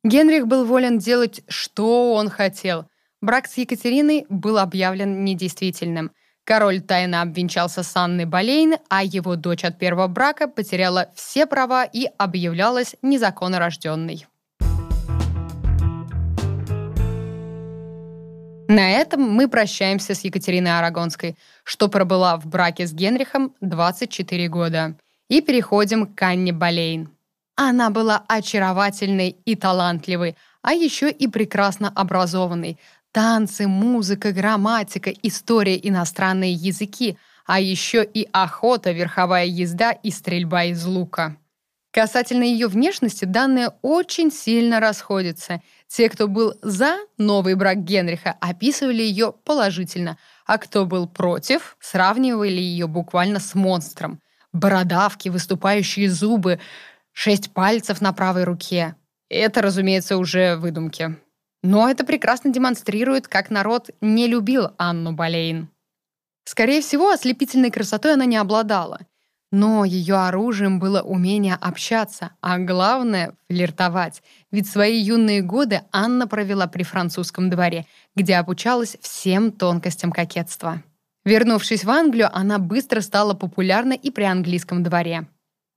Генрих 0.05 0.47
был 0.47 0.65
волен 0.65 0.99
делать, 0.99 1.43
что 1.49 2.15
он 2.15 2.31
хотел. 2.31 2.87
Брак 3.21 3.49
с 3.49 3.59
Екатериной 3.59 4.25
был 4.29 4.59
объявлен 4.59 5.25
недействительным. 5.25 6.13
Король 6.49 6.81
тайно 6.81 7.21
обвенчался 7.21 7.83
с 7.83 7.95
Анной 7.95 8.25
Болейн, 8.25 8.77
а 8.89 9.05
его 9.05 9.37
дочь 9.37 9.65
от 9.65 9.79
первого 9.79 10.07
брака 10.07 10.49
потеряла 10.49 11.11
все 11.15 11.47
права 11.47 11.85
и 11.85 12.07
объявлялась 12.17 12.97
незаконно 13.03 13.59
рожденной. 13.59 14.27
На 18.67 18.91
этом 18.93 19.21
мы 19.21 19.47
прощаемся 19.47 20.15
с 20.15 20.25
Екатериной 20.25 20.79
Арагонской, 20.79 21.37
что 21.65 21.89
пробыла 21.89 22.39
в 22.39 22.47
браке 22.47 22.87
с 22.87 22.95
Генрихом 22.95 23.55
24 23.61 24.49
года, 24.49 24.97
и 25.29 25.43
переходим 25.43 26.07
к 26.07 26.23
Анне 26.23 26.55
Болейн. 26.55 27.11
Она 27.57 27.91
была 27.91 28.25
очаровательной 28.27 29.37
и 29.45 29.55
талантливой, 29.55 30.35
а 30.63 30.73
еще 30.73 31.11
и 31.11 31.29
прекрасно 31.29 31.93
образованной. 31.95 32.79
Танцы, 33.13 33.67
музыка, 33.67 34.33
грамматика, 34.33 35.11
история, 35.23 35.79
иностранные 35.83 36.53
языки, 36.53 37.17
а 37.47 37.59
еще 37.59 38.05
и 38.05 38.29
охота, 38.33 38.93
верховая 38.93 39.47
езда 39.47 39.93
и 39.93 40.11
стрельба 40.11 40.65
из 40.65 40.85
лука. 40.85 41.37
Касательно 41.91 42.43
ее 42.43 42.69
внешности 42.69 43.25
данные 43.25 43.71
очень 43.81 44.31
сильно 44.31 44.79
расходятся. 44.79 45.63
Те, 45.89 46.11
кто 46.11 46.29
был 46.29 46.55
за 46.61 46.99
новый 47.17 47.55
брак 47.55 47.79
Генриха, 47.83 48.37
описывали 48.41 49.03
ее 49.03 49.33
положительно, 49.45 50.19
а 50.47 50.59
кто 50.59 50.85
был 50.85 51.09
против, 51.09 51.79
сравнивали 51.81 52.61
ее 52.61 52.87
буквально 52.87 53.41
с 53.41 53.55
монстром. 53.55 54.21
Бородавки, 54.53 55.31
выступающие 55.31 56.11
зубы, 56.11 56.61
шесть 57.13 57.53
пальцев 57.55 58.03
на 58.03 58.13
правой 58.13 58.45
руке. 58.45 58.95
Это, 59.31 59.63
разумеется, 59.63 60.19
уже 60.19 60.57
выдумки. 60.57 61.17
Но 61.63 61.89
это 61.89 62.05
прекрасно 62.05 62.53
демонстрирует, 62.53 63.29
как 63.29 63.51
народ 63.51 63.91
не 64.01 64.27
любил 64.27 64.71
Анну 64.79 65.13
Болейн. 65.13 65.69
Скорее 66.45 66.81
всего, 66.81 67.11
ослепительной 67.11 67.71
красотой 67.71 68.15
она 68.15 68.25
не 68.25 68.37
обладала. 68.37 69.01
Но 69.51 69.85
ее 69.85 70.17
оружием 70.17 70.79
было 70.79 71.01
умение 71.01 71.55
общаться, 71.55 72.33
а 72.41 72.59
главное— 72.59 73.35
флиртовать. 73.49 74.23
Ведь 74.51 74.69
свои 74.69 74.99
юные 74.99 75.41
годы 75.41 75.83
Анна 75.91 76.27
провела 76.27 76.67
при 76.67 76.83
французском 76.83 77.49
дворе, 77.49 77.87
где 78.15 78.37
обучалась 78.37 78.99
всем 79.01 79.51
тонкостям 79.51 80.13
кокетства. 80.13 80.83
Вернувшись 81.25 81.85
в 81.85 81.91
Англию, 81.91 82.31
она 82.33 82.59
быстро 82.59 83.01
стала 83.01 83.35
популярна 83.35 83.95
и 83.95 84.11
при 84.11 84.25
английском 84.25 84.83
дворе. 84.83 85.27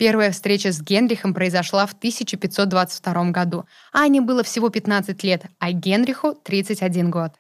Первая 0.02 0.32
встреча 0.32 0.72
с 0.72 0.82
Генрихом 0.82 1.32
произошла 1.32 1.86
в 1.86 1.94
1522 1.94 3.26
году. 3.26 3.66
Ане 3.94 4.20
было 4.20 4.42
всего 4.42 4.70
15 4.70 5.24
лет, 5.24 5.44
а 5.60 5.72
Генриху 5.74 6.34
31 6.34 7.12
год. 7.12 7.34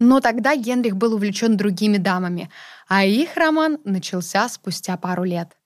Но 0.00 0.20
тогда 0.20 0.56
Генрих 0.56 0.96
был 0.96 1.12
увлечен 1.12 1.58
другими 1.58 1.98
дамами, 1.98 2.48
а 2.88 3.04
их 3.04 3.36
роман 3.36 3.76
начался 3.84 4.48
спустя 4.48 4.96
пару 4.96 5.24
лет. 5.24 5.58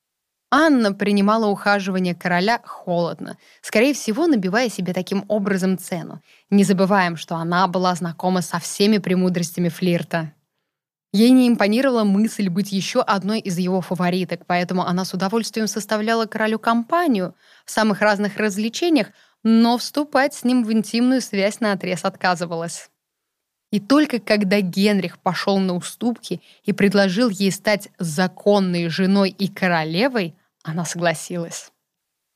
Анна 0.50 0.92
принимала 0.92 1.46
ухаживание 1.46 2.16
короля 2.16 2.61
холодно, 2.64 3.38
скорее 3.61 3.94
всего, 3.94 4.26
набивая 4.26 4.68
себе 4.68 4.92
таким 4.92 5.24
образом 5.28 5.78
цену. 5.78 6.22
Не 6.50 6.64
забываем, 6.64 7.16
что 7.16 7.37
она 7.37 7.68
была 7.68 7.94
знакома 7.94 8.42
со 8.42 8.59
всеми 8.59 8.98
премудростями 8.98 9.68
флирта. 9.68 10.33
Ей 11.12 11.31
не 11.31 11.46
импонировала 11.46 12.05
мысль 12.05 12.48
быть 12.48 12.72
еще 12.72 13.03
одной 13.03 13.40
из 13.40 13.59
его 13.59 13.83
фавориток, 13.83 14.46
поэтому 14.46 14.87
она 14.87 15.05
с 15.05 15.12
удовольствием 15.12 15.66
составляла 15.66 16.25
королю 16.25 16.59
компанию 16.59 17.35
в 17.66 17.70
самых 17.70 18.01
разных 18.01 18.38
развлечениях, 18.38 19.09
но 19.42 19.77
вступать 19.77 20.33
с 20.33 20.42
ним 20.42 20.64
в 20.64 20.72
интимную 20.72 21.20
связь 21.20 21.61
на 21.61 21.72
отрез 21.72 22.05
отказывалась. 22.05 22.88
И 23.70 23.81
только 23.81 24.20
когда 24.20 24.61
Генрих 24.61 25.18
пошел 25.18 25.59
на 25.59 25.75
уступки 25.75 26.40
и 26.64 26.72
предложил 26.72 27.29
ей 27.29 27.53
стать 27.53 27.88
законной 27.98 28.88
женой 28.88 29.31
и 29.31 29.48
королевой, 29.48 30.35
она 30.62 30.85
согласилась. 30.85 31.72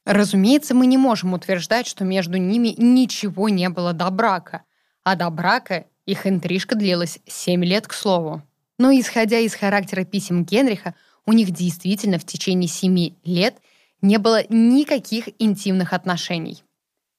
Разумеется, 0.05 0.75
мы 0.75 0.87
не 0.87 0.99
можем 0.99 1.33
утверждать, 1.33 1.87
что 1.87 2.05
между 2.05 2.37
ними 2.37 2.75
ничего 2.77 3.49
не 3.49 3.69
было 3.71 3.93
до 3.93 4.11
брака, 4.11 4.65
а 5.03 5.17
до 5.17 5.31
брака 5.31 5.87
их 6.05 6.27
интрижка 6.27 6.75
длилась 6.75 7.19
7 7.27 7.65
лет, 7.65 7.87
к 7.87 7.93
слову. 7.93 8.43
Но 8.79 8.93
исходя 8.93 9.39
из 9.39 9.55
характера 9.55 10.05
писем 10.05 10.45
Генриха, 10.45 10.95
у 11.25 11.33
них 11.33 11.51
действительно 11.51 12.19
в 12.19 12.25
течение 12.25 12.69
семи 12.69 13.19
лет 13.25 13.57
не 14.03 14.19
было 14.19 14.43
никаких 14.49 15.29
интимных 15.39 15.93
отношений. 15.93 16.62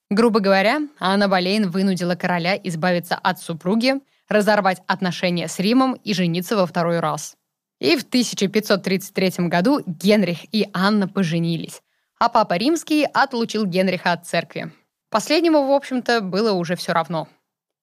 Грубо 0.10 0.39
говоря, 0.39 0.82
Анна 1.00 1.28
Болейн 1.28 1.70
вынудила 1.70 2.15
короля 2.15 2.56
избавиться 2.63 3.15
от 3.15 3.41
супруги, 3.41 3.96
разорвать 4.30 4.82
отношения 4.88 5.48
с 5.48 5.60
Римом 5.60 5.93
и 5.93 6.13
жениться 6.13 6.56
во 6.56 6.65
второй 6.65 7.00
раз. 7.00 7.36
И 7.80 7.96
в 7.96 8.04
1533 8.04 9.48
году 9.48 9.82
Генрих 9.86 10.54
и 10.54 10.70
Анна 10.74 11.08
поженились, 11.08 11.82
а 12.20 12.30
папа 12.30 12.56
римский 12.56 13.06
отлучил 13.06 13.65
Генриха 13.65 14.13
от 14.13 14.26
церкви. 14.26 14.72
Последнему, 15.10 15.67
в 15.67 15.72
общем-то, 15.72 16.22
было 16.22 16.54
уже 16.54 16.76
все 16.76 16.93
равно. 16.93 17.28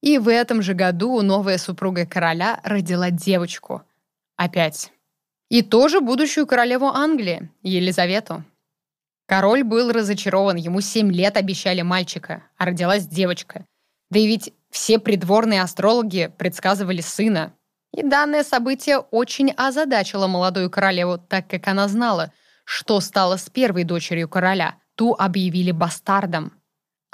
И 0.04 0.18
в 0.18 0.28
этом 0.28 0.60
же 0.60 0.74
году 0.74 1.22
новая 1.22 1.56
супруга 1.56 2.04
короля 2.04 2.60
родила 2.62 3.10
девочку. 3.10 3.80
Опять. 4.36 4.92
И 5.48 5.62
тоже 5.62 6.02
будущую 6.02 6.46
королеву 6.46 6.88
Англии, 6.88 7.50
Елизавету. 7.62 8.44
Король 9.26 9.64
был 9.64 9.92
разочарован, 9.92 10.56
ему 10.56 10.82
семь 10.82 11.10
лет 11.10 11.38
обещали 11.38 11.80
мальчика, 11.80 12.42
а 12.58 12.66
родилась 12.66 13.06
девочка. 13.06 13.64
Да 14.10 14.18
и 14.18 14.26
ведь 14.26 14.52
все 14.68 14.98
придворные 14.98 15.62
астрологи 15.62 16.30
предсказывали 16.36 17.00
сына. 17.00 17.54
И 17.90 18.02
данное 18.02 18.44
событие 18.44 18.98
очень 18.98 19.52
озадачило 19.52 20.26
молодую 20.26 20.68
королеву, 20.68 21.16
так 21.16 21.48
как 21.48 21.66
она 21.66 21.88
знала, 21.88 22.30
что 22.66 23.00
стало 23.00 23.38
с 23.38 23.48
первой 23.48 23.84
дочерью 23.84 24.28
короля. 24.28 24.74
Ту 24.96 25.14
объявили 25.14 25.70
бастардом. 25.70 26.52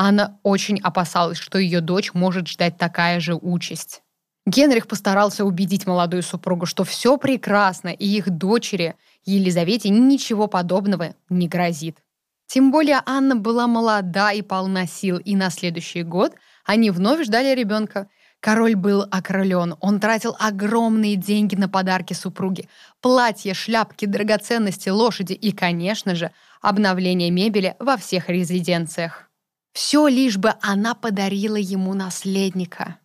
Анна 0.02 0.40
очень 0.44 0.80
опасалась, 0.80 1.36
что 1.36 1.58
ее 1.58 1.82
дочь 1.82 2.14
может 2.14 2.48
ждать 2.48 2.78
такая 2.78 3.20
же 3.20 3.34
участь. 3.34 4.00
Генрих 4.46 4.86
постарался 4.86 5.44
убедить 5.44 5.86
молодую 5.86 6.22
супругу, 6.22 6.64
что 6.64 6.84
все 6.84 7.18
прекрасно, 7.18 7.88
и 7.88 8.06
их 8.06 8.30
дочери 8.30 8.94
Елизавете 9.26 9.90
ничего 9.90 10.46
подобного 10.46 11.14
не 11.28 11.48
грозит. 11.48 11.98
Тем 12.46 12.72
более 12.72 13.02
Анна 13.04 13.36
была 13.36 13.66
молода 13.66 14.32
и 14.32 14.40
полна 14.40 14.86
сил, 14.86 15.18
и 15.18 15.36
на 15.36 15.50
следующий 15.50 16.02
год 16.02 16.32
они 16.64 16.90
вновь 16.90 17.26
ждали 17.26 17.54
ребенка. 17.54 18.08
Король 18.40 18.76
был 18.76 19.02
окрылен, 19.10 19.76
он 19.80 20.00
тратил 20.00 20.34
огромные 20.38 21.16
деньги 21.16 21.56
на 21.56 21.68
подарки 21.68 22.14
супруге. 22.14 22.70
Платья, 23.02 23.52
шляпки, 23.52 24.06
драгоценности, 24.06 24.88
лошади 24.88 25.34
и, 25.34 25.52
конечно 25.52 26.14
же, 26.14 26.30
обновление 26.62 27.30
мебели 27.30 27.76
во 27.78 27.98
всех 27.98 28.30
резиденциях. 28.30 29.29
Все 29.72 30.08
лишь 30.08 30.36
бы 30.36 30.54
она 30.60 30.94
подарила 30.94 31.56
ему 31.56 31.94
наследника. 31.94 32.98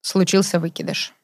Случился 0.00 0.60
выкидыш. 0.60 1.14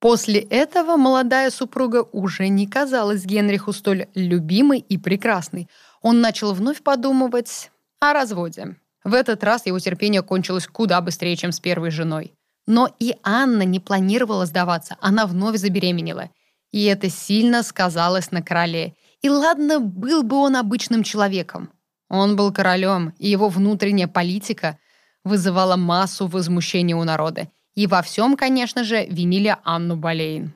После 0.00 0.40
этого 0.40 0.96
молодая 0.96 1.50
супруга 1.50 2.02
уже 2.12 2.48
не 2.48 2.68
казалась 2.68 3.24
Генриху 3.24 3.72
столь 3.72 4.06
любимой 4.14 4.78
и 4.78 4.96
прекрасной— 4.96 5.68
он 6.02 6.20
начал 6.20 6.52
вновь 6.52 6.82
подумывать 6.82 7.70
о 8.00 8.12
разводе. 8.12 8.76
В 9.04 9.14
этот 9.14 9.42
раз 9.44 9.66
его 9.66 9.78
терпение 9.78 10.22
кончилось 10.22 10.66
куда 10.66 11.00
быстрее, 11.00 11.36
чем 11.36 11.52
с 11.52 11.60
первой 11.60 11.90
женой. 11.90 12.34
Но 12.66 12.94
и 12.98 13.16
Анна 13.22 13.62
не 13.62 13.80
планировала 13.80 14.46
сдаваться, 14.46 14.96
она 15.00 15.26
вновь 15.26 15.56
забеременела. 15.56 16.30
И 16.70 16.84
это 16.84 17.08
сильно 17.08 17.62
сказалось 17.62 18.30
на 18.30 18.42
короле. 18.42 18.94
И 19.22 19.30
ладно, 19.30 19.80
был 19.80 20.22
бы 20.22 20.36
он 20.36 20.56
обычным 20.56 21.02
человеком. 21.02 21.70
Он 22.08 22.36
был 22.36 22.52
королем, 22.52 23.14
и 23.18 23.28
его 23.28 23.48
внутренняя 23.48 24.08
политика 24.08 24.78
вызывала 25.24 25.76
массу 25.76 26.26
возмущения 26.26 26.96
у 26.96 27.04
народа. 27.04 27.48
И 27.74 27.86
во 27.86 28.02
всем, 28.02 28.36
конечно 28.36 28.84
же, 28.84 29.06
винили 29.06 29.56
Анну 29.64 29.96
Болейн. 29.96 30.52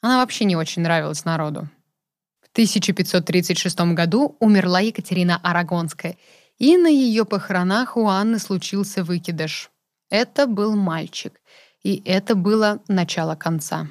Она 0.00 0.18
вообще 0.18 0.44
не 0.44 0.56
очень 0.56 0.82
нравилась 0.82 1.24
народу. 1.24 1.68
1536 2.52 3.80
году 3.94 4.36
умерла 4.38 4.80
Екатерина 4.80 5.40
Арагонская, 5.42 6.16
и 6.58 6.76
на 6.76 6.88
ее 6.88 7.24
похоронах 7.24 7.96
у 7.96 8.06
Анны 8.06 8.38
случился 8.38 9.02
выкидыш. 9.02 9.70
Это 10.10 10.46
был 10.46 10.76
мальчик, 10.76 11.40
и 11.82 12.02
это 12.04 12.34
было 12.34 12.80
начало 12.88 13.36
конца. 13.36 13.88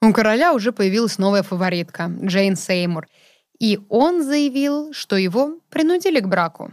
У 0.00 0.12
короля 0.12 0.54
уже 0.54 0.72
появилась 0.72 1.18
новая 1.18 1.42
фаворитка, 1.42 2.10
Джейн 2.22 2.56
Сеймур, 2.56 3.08
и 3.62 3.78
он 3.88 4.24
заявил, 4.24 4.92
что 4.92 5.14
его 5.16 5.60
принудили 5.70 6.18
к 6.18 6.26
браку. 6.26 6.72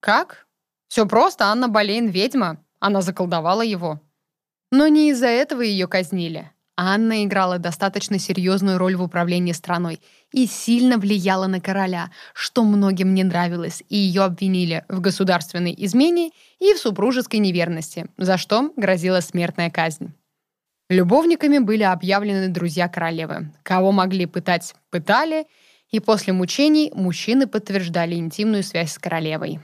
Как? 0.00 0.48
Все 0.88 1.06
просто, 1.06 1.44
Анна 1.44 1.68
Болейн 1.68 2.08
ведьма, 2.08 2.58
она 2.80 3.00
заколдовала 3.00 3.62
его. 3.62 4.00
Но 4.72 4.88
не 4.88 5.10
из-за 5.10 5.28
этого 5.28 5.60
ее 5.60 5.86
казнили. 5.86 6.50
Анна 6.76 7.24
играла 7.24 7.58
достаточно 7.58 8.18
серьезную 8.18 8.76
роль 8.76 8.96
в 8.96 9.02
управлении 9.04 9.52
страной 9.52 10.00
и 10.32 10.46
сильно 10.46 10.98
влияла 10.98 11.46
на 11.46 11.60
короля, 11.60 12.10
что 12.34 12.64
многим 12.64 13.14
не 13.14 13.22
нравилось, 13.22 13.84
и 13.88 13.96
ее 13.96 14.24
обвинили 14.24 14.84
в 14.88 15.00
государственной 15.00 15.76
измене 15.78 16.32
и 16.58 16.74
в 16.74 16.78
супружеской 16.78 17.38
неверности, 17.38 18.08
за 18.18 18.36
что 18.36 18.72
грозила 18.74 19.20
смертная 19.20 19.70
казнь. 19.70 20.12
Любовниками 20.88 21.58
были 21.58 21.84
объявлены 21.84 22.48
друзья 22.48 22.88
королевы. 22.88 23.52
Кого 23.62 23.92
могли 23.92 24.26
пытать, 24.26 24.74
пытали, 24.90 25.46
и 25.90 26.00
после 26.00 26.32
мучений 26.32 26.90
мужчины 26.94 27.46
подтверждали 27.46 28.14
интимную 28.14 28.62
связь 28.62 28.92
с 28.92 28.98
королевой. 28.98 29.60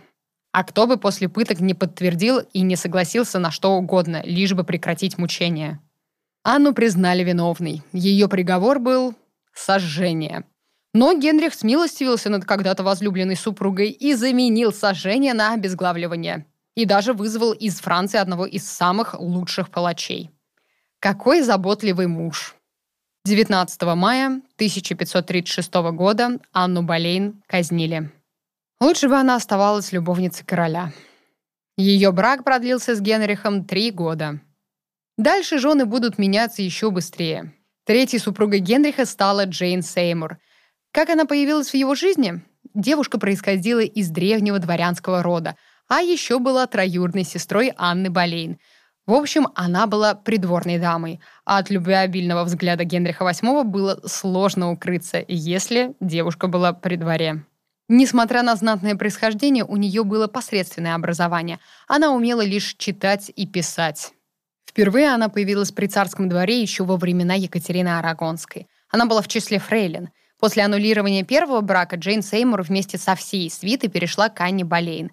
А 0.52 0.64
кто 0.64 0.86
бы 0.86 0.98
после 0.98 1.28
пыток 1.28 1.60
не 1.60 1.74
подтвердил 1.74 2.40
и 2.40 2.60
не 2.60 2.76
согласился 2.76 3.38
на 3.38 3.50
что 3.50 3.72
угодно, 3.72 4.22
лишь 4.24 4.52
бы 4.52 4.64
прекратить 4.64 5.16
мучения? 5.18 5.80
Анну 6.44 6.74
признали 6.74 7.24
виновной. 7.24 7.82
Ее 7.92 8.28
приговор 8.28 8.78
был 8.78 9.14
сожжение. 9.54 10.44
Но 10.92 11.14
Генрих 11.14 11.54
смилостивился 11.54 12.28
над 12.28 12.44
когда-то 12.44 12.82
возлюбленной 12.82 13.36
супругой 13.36 13.90
и 13.90 14.14
заменил 14.14 14.72
сожжение 14.72 15.32
на 15.32 15.54
обезглавливание. 15.54 16.46
И 16.74 16.84
даже 16.84 17.14
вызвал 17.14 17.52
из 17.52 17.80
Франции 17.80 18.18
одного 18.18 18.44
из 18.44 18.66
самых 18.66 19.18
лучших 19.18 19.70
палачей. 19.70 20.30
Какой 21.00 21.42
заботливый 21.42 22.06
муж. 22.06 22.56
19 23.24 23.82
мая 23.94 24.42
1536 24.62 25.74
года 25.92 26.38
Анну 26.52 26.82
Болейн 26.84 27.42
казнили. 27.48 28.12
Лучше 28.80 29.08
бы 29.08 29.16
она 29.16 29.34
оставалась 29.34 29.90
любовницей 29.90 30.46
короля. 30.46 30.92
Ее 31.76 32.12
брак 32.12 32.44
продлился 32.44 32.94
с 32.94 33.00
Генрихом 33.00 33.64
три 33.64 33.90
года. 33.90 34.40
Дальше 35.18 35.58
жены 35.58 35.84
будут 35.84 36.16
меняться 36.16 36.62
еще 36.62 36.92
быстрее. 36.92 37.52
Третьей 37.84 38.20
супругой 38.20 38.60
Генриха 38.60 39.04
стала 39.04 39.46
Джейн 39.46 39.82
Сеймур. 39.82 40.38
Как 40.92 41.10
она 41.10 41.24
появилась 41.24 41.70
в 41.70 41.74
его 41.74 41.96
жизни? 41.96 42.40
Девушка 42.72 43.18
происходила 43.18 43.80
из 43.80 44.10
древнего 44.10 44.60
дворянского 44.60 45.24
рода, 45.24 45.56
а 45.88 46.02
еще 46.02 46.38
была 46.38 46.68
троюрной 46.68 47.24
сестрой 47.24 47.72
Анны 47.76 48.10
Болейн. 48.10 48.60
В 49.06 49.14
общем, 49.14 49.48
она 49.54 49.86
была 49.86 50.14
придворной 50.14 50.78
дамой, 50.78 51.20
а 51.44 51.58
от 51.58 51.70
любвеобильного 51.70 52.44
взгляда 52.44 52.84
Генриха 52.84 53.24
VIII 53.24 53.64
было 53.64 54.00
сложно 54.06 54.70
укрыться, 54.70 55.24
если 55.26 55.94
девушка 56.00 56.46
была 56.46 56.72
при 56.72 56.96
дворе. 56.96 57.44
Несмотря 57.88 58.42
на 58.42 58.54
знатное 58.54 58.94
происхождение, 58.94 59.64
у 59.64 59.76
нее 59.76 60.04
было 60.04 60.28
посредственное 60.28 60.94
образование. 60.94 61.58
Она 61.88 62.12
умела 62.12 62.42
лишь 62.42 62.74
читать 62.78 63.30
и 63.34 63.46
писать. 63.46 64.12
Впервые 64.64 65.12
она 65.12 65.28
появилась 65.28 65.72
при 65.72 65.86
царском 65.86 66.28
дворе 66.28 66.62
еще 66.62 66.84
во 66.84 66.96
времена 66.96 67.34
Екатерины 67.34 67.98
Арагонской. 67.98 68.68
Она 68.88 69.04
была 69.06 69.20
в 69.20 69.28
числе 69.28 69.58
фрейлин. 69.58 70.10
После 70.38 70.62
аннулирования 70.62 71.24
первого 71.24 71.60
брака 71.60 71.96
Джейн 71.96 72.22
Сеймур 72.22 72.62
вместе 72.62 72.98
со 72.98 73.14
всей 73.14 73.50
свитой 73.50 73.90
перешла 73.90 74.28
к 74.28 74.40
Анне 74.40 74.64
Болейн. 74.64 75.10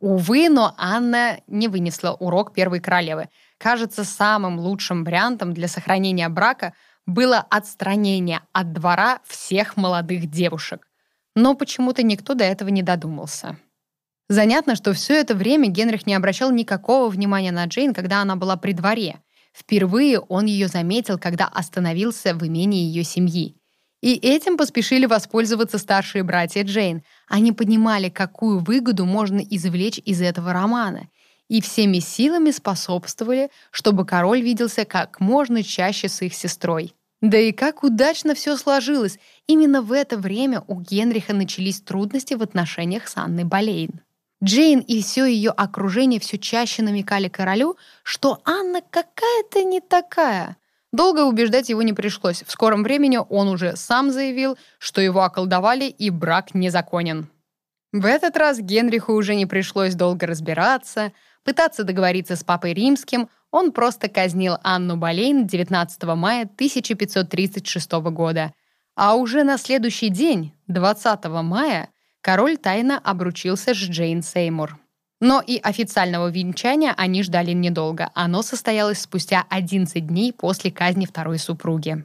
Увы, 0.00 0.48
но 0.48 0.74
Анна 0.76 1.40
не 1.48 1.66
вынесла 1.66 2.12
урок 2.12 2.52
первой 2.52 2.80
королевы. 2.80 3.28
Кажется, 3.58 4.04
самым 4.04 4.58
лучшим 4.60 5.04
вариантом 5.04 5.52
для 5.52 5.66
сохранения 5.66 6.28
брака 6.28 6.74
было 7.04 7.38
отстранение 7.38 8.42
от 8.52 8.72
двора 8.72 9.20
всех 9.26 9.76
молодых 9.76 10.30
девушек. 10.30 10.86
Но 11.34 11.54
почему-то 11.54 12.02
никто 12.02 12.34
до 12.34 12.44
этого 12.44 12.68
не 12.68 12.82
додумался. 12.82 13.58
Занятно, 14.28 14.76
что 14.76 14.92
все 14.92 15.18
это 15.18 15.34
время 15.34 15.68
Генрих 15.68 16.06
не 16.06 16.14
обращал 16.14 16.52
никакого 16.52 17.08
внимания 17.08 17.50
на 17.50 17.64
Джейн, 17.64 17.94
когда 17.94 18.20
она 18.20 18.36
была 18.36 18.56
при 18.56 18.72
дворе. 18.72 19.20
Впервые 19.52 20.20
он 20.20 20.44
ее 20.44 20.68
заметил, 20.68 21.18
когда 21.18 21.46
остановился 21.46 22.34
в 22.34 22.46
имении 22.46 22.84
ее 22.84 23.02
семьи. 23.02 23.56
И 24.00 24.14
этим 24.14 24.56
поспешили 24.56 25.06
воспользоваться 25.06 25.78
старшие 25.78 26.22
братья 26.22 26.62
Джейн. 26.62 27.02
Они 27.26 27.52
понимали, 27.52 28.08
какую 28.08 28.60
выгоду 28.60 29.04
можно 29.04 29.40
извлечь 29.40 30.00
из 30.04 30.22
этого 30.22 30.52
романа. 30.52 31.08
И 31.48 31.60
всеми 31.60 31.98
силами 31.98 32.50
способствовали, 32.50 33.50
чтобы 33.70 34.06
король 34.06 34.42
виделся 34.42 34.84
как 34.84 35.18
можно 35.18 35.62
чаще 35.62 36.08
с 36.08 36.22
их 36.22 36.34
сестрой. 36.34 36.94
Да 37.20 37.36
и 37.38 37.50
как 37.50 37.82
удачно 37.82 38.34
все 38.34 38.56
сложилось. 38.56 39.18
Именно 39.48 39.82
в 39.82 39.92
это 39.92 40.16
время 40.16 40.62
у 40.68 40.80
Генриха 40.80 41.34
начались 41.34 41.80
трудности 41.80 42.34
в 42.34 42.42
отношениях 42.42 43.08
с 43.08 43.16
Анной 43.16 43.44
Болейн. 43.44 44.02
Джейн 44.44 44.78
и 44.80 45.02
все 45.02 45.24
ее 45.24 45.50
окружение 45.50 46.20
все 46.20 46.38
чаще 46.38 46.82
намекали 46.82 47.28
королю, 47.28 47.76
что 48.04 48.40
Анна 48.44 48.82
какая-то 48.88 49.64
не 49.64 49.80
такая. 49.80 50.56
Долго 50.92 51.24
убеждать 51.24 51.68
его 51.68 51.82
не 51.82 51.92
пришлось. 51.92 52.42
В 52.42 52.50
скором 52.50 52.82
времени 52.82 53.18
он 53.28 53.48
уже 53.48 53.76
сам 53.76 54.10
заявил, 54.10 54.56
что 54.78 55.00
его 55.00 55.22
околдовали 55.22 55.84
и 55.84 56.10
брак 56.10 56.54
незаконен. 56.54 57.28
В 57.92 58.04
этот 58.04 58.36
раз 58.36 58.58
Генриху 58.58 59.12
уже 59.12 59.34
не 59.34 59.46
пришлось 59.46 59.94
долго 59.94 60.26
разбираться, 60.26 61.12
пытаться 61.44 61.84
договориться 61.84 62.36
с 62.36 62.44
папой 62.44 62.74
римским, 62.74 63.28
он 63.50 63.72
просто 63.72 64.08
казнил 64.08 64.58
Анну 64.62 64.96
Болейн 64.96 65.46
19 65.46 66.02
мая 66.14 66.42
1536 66.42 67.92
года. 68.10 68.52
А 68.94 69.14
уже 69.14 69.42
на 69.42 69.56
следующий 69.56 70.10
день, 70.10 70.52
20 70.66 71.24
мая, 71.42 71.88
король 72.20 72.58
тайно 72.58 72.98
обручился 72.98 73.72
с 73.72 73.76
Джейн 73.76 74.22
Сеймур. 74.22 74.78
Но 75.20 75.42
и 75.44 75.58
официального 75.58 76.28
венчания 76.30 76.94
они 76.96 77.22
ждали 77.22 77.52
недолго. 77.52 78.10
Оно 78.14 78.42
состоялось 78.42 79.00
спустя 79.00 79.44
11 79.48 80.06
дней 80.06 80.32
после 80.32 80.70
казни 80.70 81.06
второй 81.06 81.38
супруги. 81.38 82.04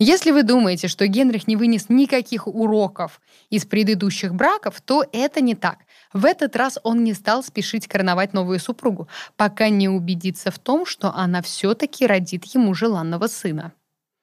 Если 0.00 0.32
вы 0.32 0.42
думаете, 0.42 0.88
что 0.88 1.06
Генрих 1.06 1.46
не 1.46 1.54
вынес 1.54 1.88
никаких 1.88 2.48
уроков 2.48 3.20
из 3.48 3.64
предыдущих 3.64 4.34
браков, 4.34 4.80
то 4.80 5.04
это 5.12 5.40
не 5.40 5.54
так. 5.54 5.78
В 6.12 6.24
этот 6.24 6.56
раз 6.56 6.78
он 6.82 7.04
не 7.04 7.14
стал 7.14 7.44
спешить 7.44 7.86
короновать 7.86 8.32
новую 8.32 8.58
супругу, 8.58 9.08
пока 9.36 9.68
не 9.68 9.88
убедится 9.88 10.50
в 10.50 10.58
том, 10.58 10.84
что 10.84 11.14
она 11.14 11.42
все-таки 11.42 12.06
родит 12.06 12.44
ему 12.46 12.74
желанного 12.74 13.28
сына. 13.28 13.72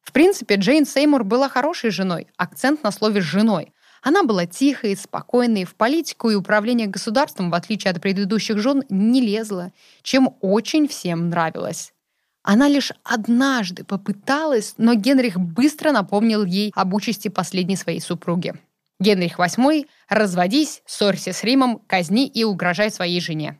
В 0.01 0.11
принципе, 0.11 0.55
Джейн 0.55 0.85
Сеймур 0.85 1.23
была 1.23 1.47
хорошей 1.47 1.89
женой, 1.89 2.27
акцент 2.35 2.83
на 2.83 2.91
слове 2.91 3.21
«женой», 3.21 3.71
она 4.01 4.23
была 4.23 4.45
тихой, 4.47 4.95
спокойной, 4.95 5.63
в 5.63 5.75
политику 5.75 6.29
и 6.29 6.35
управление 6.35 6.87
государством, 6.87 7.51
в 7.51 7.53
отличие 7.53 7.91
от 7.91 8.01
предыдущих 8.01 8.57
жен, 8.57 8.83
не 8.89 9.21
лезла, 9.21 9.71
чем 10.01 10.35
очень 10.41 10.87
всем 10.87 11.29
нравилось. 11.29 11.93
Она 12.43 12.67
лишь 12.67 12.91
однажды 13.03 13.83
попыталась, 13.83 14.73
но 14.77 14.95
Генрих 14.95 15.39
быстро 15.39 15.91
напомнил 15.91 16.43
ей 16.43 16.71
об 16.75 16.93
участи 16.95 17.27
последней 17.27 17.75
своей 17.75 18.01
супруги. 18.01 18.55
Генрих 18.99 19.39
VIII 19.39 19.87
«разводись, 20.09 20.81
ссорься 20.85 21.33
с 21.33 21.43
Римом, 21.43 21.79
казни 21.85 22.27
и 22.27 22.43
угрожай 22.43 22.89
своей 22.89 23.21
жене». 23.21 23.59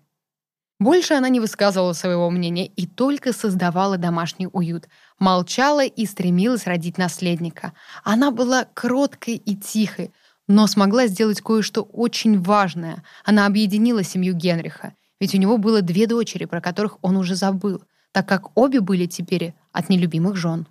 Больше 0.80 1.14
она 1.14 1.30
не 1.30 1.40
высказывала 1.40 1.94
своего 1.94 2.32
мнения 2.32 2.66
и 2.66 2.88
только 2.88 3.34
создавала 3.34 3.98
домашний 3.98 4.48
уют, 4.52 4.88
молчала 5.20 5.86
и 5.86 6.08
стремилась 6.08 6.66
родить 6.66 6.98
наследника. 6.98 7.74
Она 8.04 8.32
была 8.32 8.66
кроткой 8.74 9.36
и 9.36 9.56
тихой, 9.56 10.12
но 10.52 10.68
смогла 10.68 11.08
сделать 11.08 11.42
кое-что 11.42 11.82
очень 11.82 12.40
важное. 12.42 13.04
Она 13.24 13.46
объединила 13.46 14.04
семью 14.04 14.34
Генриха, 14.34 14.94
ведь 15.20 15.34
у 15.34 15.38
него 15.38 15.58
было 15.58 15.82
две 15.82 16.08
дочери, 16.08 16.46
про 16.46 16.60
которых 16.60 16.98
он 17.02 17.16
уже 17.16 17.36
забыл, 17.36 17.84
так 18.12 18.28
как 18.28 18.58
обе 18.58 18.82
были 18.82 19.06
теперь 19.06 19.54
от 19.72 19.90
нелюбимых 19.90 20.36
жен. 20.36 20.68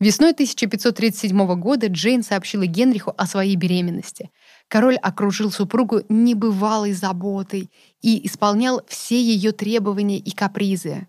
Весной 0.00 0.32
1537 0.32 1.54
года 1.60 1.86
Джейн 1.86 2.22
сообщила 2.22 2.66
Генриху 2.66 3.14
о 3.16 3.26
своей 3.26 3.56
беременности. 3.56 4.30
Король 4.68 4.96
окружил 4.96 5.50
супругу 5.50 6.02
небывалой 6.08 6.92
заботой 6.92 7.70
и 8.02 8.26
исполнял 8.26 8.82
все 8.88 9.22
ее 9.22 9.52
требования 9.52 10.18
и 10.18 10.32
капризы. 10.32 11.06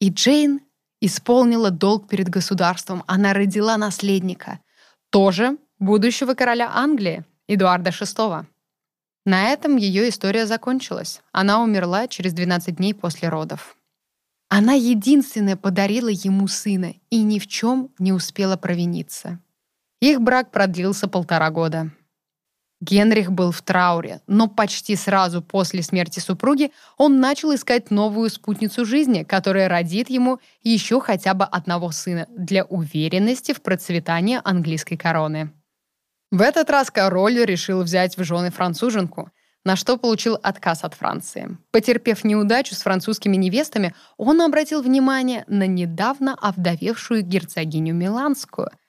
И 0.00 0.10
Джейн 0.10 0.60
исполнила 1.00 1.70
долг 1.70 2.08
перед 2.08 2.28
государством. 2.28 3.02
Она 3.06 3.34
родила 3.34 3.76
наследника, 3.76 4.60
тоже 5.10 5.58
будущего 5.78 6.34
короля 6.34 6.70
Англии, 6.72 7.24
Эдуарда 7.48 7.90
VI. 7.90 8.44
На 9.24 9.44
этом 9.50 9.76
ее 9.76 10.08
история 10.08 10.46
закончилась. 10.46 11.22
Она 11.30 11.62
умерла 11.62 12.08
через 12.08 12.32
12 12.32 12.76
дней 12.76 12.92
после 12.92 13.28
родов. 13.28 13.76
Она 14.48 14.72
единственная 14.72 15.56
подарила 15.56 16.08
ему 16.08 16.48
сына 16.48 16.94
и 17.08 17.22
ни 17.22 17.38
в 17.38 17.46
чем 17.46 17.90
не 18.00 18.12
успела 18.12 18.56
провиниться. 18.56 19.38
Их 20.00 20.20
брак 20.20 20.50
продлился 20.50 21.06
полтора 21.06 21.50
года. 21.50 21.92
Генрих 22.80 23.30
был 23.30 23.52
в 23.52 23.62
трауре, 23.62 24.20
но 24.26 24.48
почти 24.48 24.96
сразу 24.96 25.40
после 25.40 25.82
смерти 25.82 26.18
супруги 26.18 26.72
он 26.98 27.20
начал 27.20 27.54
искать 27.54 27.92
новую 27.92 28.28
спутницу 28.28 28.84
жизни, 28.84 29.22
которая 29.22 29.68
родит 29.68 30.10
ему 30.10 30.40
еще 30.62 31.00
хотя 31.00 31.32
бы 31.32 31.44
одного 31.44 31.92
сына 31.92 32.26
для 32.28 32.64
уверенности 32.64 33.52
в 33.52 33.62
процветании 33.62 34.40
английской 34.42 34.96
короны. 34.96 35.52
В 36.30 36.40
этот 36.40 36.70
раз 36.70 36.90
король 36.90 37.44
решил 37.44 37.82
взять 37.82 38.16
в 38.16 38.24
жены 38.24 38.50
француженку, 38.50 39.30
на 39.64 39.76
что 39.76 39.96
получил 39.96 40.38
отказ 40.42 40.84
от 40.84 40.94
Франции. 40.94 41.58
Потерпев 41.72 42.24
неудачу 42.24 42.74
с 42.74 42.82
французскими 42.82 43.36
невестами, 43.36 43.94
он 44.16 44.40
обратил 44.40 44.82
внимание 44.82 45.44
на 45.46 45.66
недавно 45.66 46.34
овдовевшую 46.34 47.22
герцогиню 47.22 47.94
Миланскую– 47.94 48.70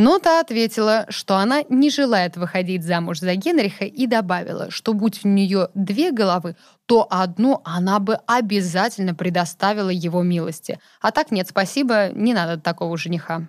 но 0.00 0.20
та 0.20 0.38
ответила, 0.38 1.06
что 1.08 1.38
она 1.38 1.64
не 1.68 1.90
желает 1.90 2.36
выходить 2.36 2.84
замуж 2.84 3.18
за 3.18 3.34
Генриха 3.34 3.84
и 3.84 4.06
добавила, 4.06 4.70
что 4.70 4.92
будь 4.92 5.24
у 5.24 5.28
нее 5.28 5.70
две 5.74 6.12
головы, 6.12 6.54
то 6.86 7.04
одну 7.10 7.62
она 7.64 7.98
бы 7.98 8.14
обязательно 8.28 9.16
предоставила 9.16 9.90
его 9.90 10.22
милости. 10.22 10.78
А 11.00 11.10
так 11.10 11.32
нет, 11.32 11.48
спасибо, 11.48 12.10
не 12.12 12.32
надо 12.32 12.60
такого 12.60 12.96
жениха. 12.96 13.48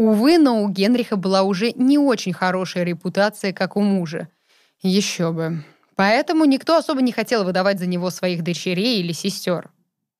Увы, 0.00 0.38
но 0.38 0.62
у 0.62 0.68
Генриха 0.70 1.16
была 1.16 1.42
уже 1.42 1.72
не 1.72 1.98
очень 1.98 2.32
хорошая 2.32 2.84
репутация, 2.84 3.52
как 3.52 3.76
у 3.76 3.82
мужа. 3.82 4.28
Еще 4.80 5.30
бы. 5.30 5.62
Поэтому 5.94 6.46
никто 6.46 6.78
особо 6.78 7.02
не 7.02 7.12
хотел 7.12 7.44
выдавать 7.44 7.78
за 7.78 7.86
него 7.86 8.08
своих 8.08 8.42
дочерей 8.42 9.00
или 9.00 9.12
сестер. 9.12 9.68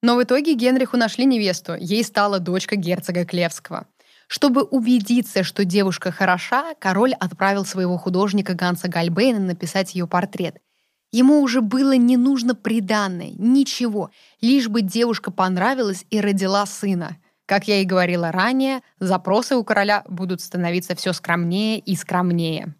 Но 0.03 0.16
в 0.16 0.23
итоге 0.23 0.53
Генриху 0.53 0.99
нашли 0.99 1.25
невесту. 1.25 1.77
Ей 1.81 2.05
стала 2.05 2.40
дочка 2.40 2.77
герцога 2.77 3.25
Клевского. 3.25 3.87
Чтобы 4.27 4.64
убедиться, 4.64 5.45
что 5.45 5.64
девушка 5.64 6.12
хороша, 6.12 6.75
король 6.79 7.14
отправил 7.14 7.64
своего 7.64 7.97
художника 7.97 8.53
Ганса 8.53 8.88
Гальбейна 8.88 9.40
написать 9.40 9.95
ее 9.95 10.07
портрет. 10.07 10.59
Ему 11.11 11.40
уже 11.40 11.62
было 11.62 11.93
не 11.93 12.19
нужно 12.19 12.55
приданное, 12.55 13.31
ничего, 13.38 14.11
лишь 14.43 14.69
бы 14.69 14.83
девушка 14.83 15.31
понравилась 15.31 16.05
и 16.11 16.21
родила 16.21 16.66
сына. 16.66 17.16
Как 17.51 17.67
я 17.67 17.81
и 17.81 17.85
говорила 17.85 18.31
ранее, 18.31 18.81
запросы 19.01 19.57
у 19.57 19.65
короля 19.65 20.05
будут 20.09 20.41
становиться 20.41 20.95
все 20.95 21.13
скромнее 21.13 21.81
и 21.81 21.97
скромнее. 21.97 22.77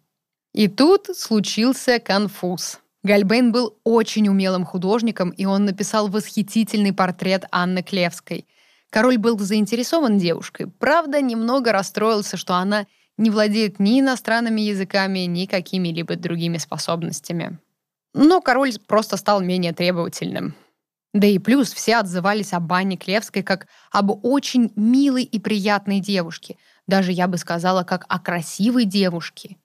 И 0.53 0.69
тут 0.69 1.07
случился 1.13 1.99
конфуз. 1.99 2.79
Гальбейн 3.03 3.51
был 3.51 3.77
очень 3.83 4.29
умелым 4.29 4.63
художником, 4.63 5.31
и 5.31 5.43
он 5.43 5.65
написал 5.65 6.07
восхитительный 6.07 6.93
портрет 6.93 7.45
Анны 7.51 7.83
Клевской– 7.83 8.47
Король 8.91 9.17
был 9.17 9.39
заинтересован 9.39 10.17
девушкой, 10.17 10.67
правда, 10.67 11.21
немного 11.21 11.71
расстроился, 11.71 12.35
что 12.35 12.55
она 12.55 12.87
не 13.17 13.29
владеет 13.29 13.79
ни 13.79 14.01
иностранными 14.01 14.59
языками, 14.59 15.19
ни 15.19 15.45
какими-либо 15.45 16.17
другими 16.17 16.57
способностями. 16.57 17.57
Но 18.13 18.41
король 18.41 18.73
просто 18.87 19.15
стал 19.15 19.39
менее 19.39 19.71
требовательным. 19.71 20.55
Да 21.13 21.27
и 21.27 21.39
плюс 21.39 21.73
все 21.73 21.97
отзывались 21.97 22.53
об 22.53 22.71
Анне 22.71 22.95
Клевской 22.95 23.43
как 23.43 23.67
об 23.91 24.25
очень 24.25 24.71
милой 24.75 25.23
и 25.23 25.39
приятной 25.39 25.99
девушке. 25.99 26.57
Даже, 26.87 27.11
я 27.11 27.27
бы 27.27 27.37
сказала, 27.37 27.83
как 27.83 28.05
о 28.07 28.19
красивой 28.19 28.85
девушке. 28.85 29.57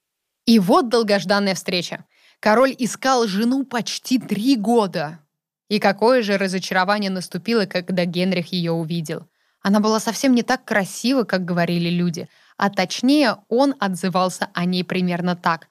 И 0.44 0.59
вот 0.59 0.88
долгожданная 0.88 1.54
встреча. 1.54 2.04
Король 2.40 2.74
искал 2.78 3.26
жену 3.26 3.64
почти 3.64 4.18
три 4.18 4.56
года. 4.56 5.20
И 5.68 5.78
какое 5.78 6.22
же 6.22 6.37
разочарование 6.37 7.11
наступило, 7.11 7.66
когда 7.66 8.04
Генрих 8.04 8.52
ее 8.52 8.72
увидел. 8.72 9.26
Она 9.62 9.80
была 9.80 9.98
совсем 9.98 10.35
не 10.35 10.42
так 10.42 10.64
красива, 10.64 11.24
как 11.24 11.44
говорили 11.44 11.88
люди, 11.88 12.28
а 12.56 12.70
точнее 12.70 13.38
он 13.48 13.74
отзывался 13.80 14.48
о 14.54 14.64
ней 14.64 14.85
примерно 14.85 15.35
так. 15.35 15.68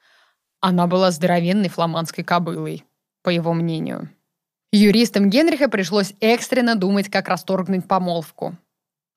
Она 0.60 0.86
была 0.86 1.10
здоровенной 1.10 1.70
фламандской 1.70 2.24
кобылой, 2.24 2.84
по 3.22 3.30
его 3.30 3.54
мнению. 3.54 4.10
Юристам 4.72 5.30
Генриха 5.30 5.68
пришлось 5.68 6.14
экстренно 6.20 6.74
думать, 6.74 7.08
как 7.08 7.28
расторгнуть 7.28 7.86
помолвку. 7.86 8.56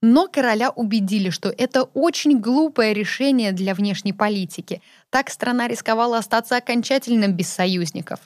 Но 0.02 0.28
короля 0.28 0.70
убедили, 0.70 1.30
что 1.30 1.50
это 1.50 1.84
очень 1.84 2.40
глупое 2.40 2.94
решение 2.94 3.52
для 3.52 3.74
внешней 3.74 4.14
политики. 4.14 4.82
Так 5.10 5.30
страна 5.30 5.68
рисковала 5.68 6.20
остаться 6.20 6.56
окончательно 6.56 7.28
без 7.28 7.50
союзников. 7.50 8.20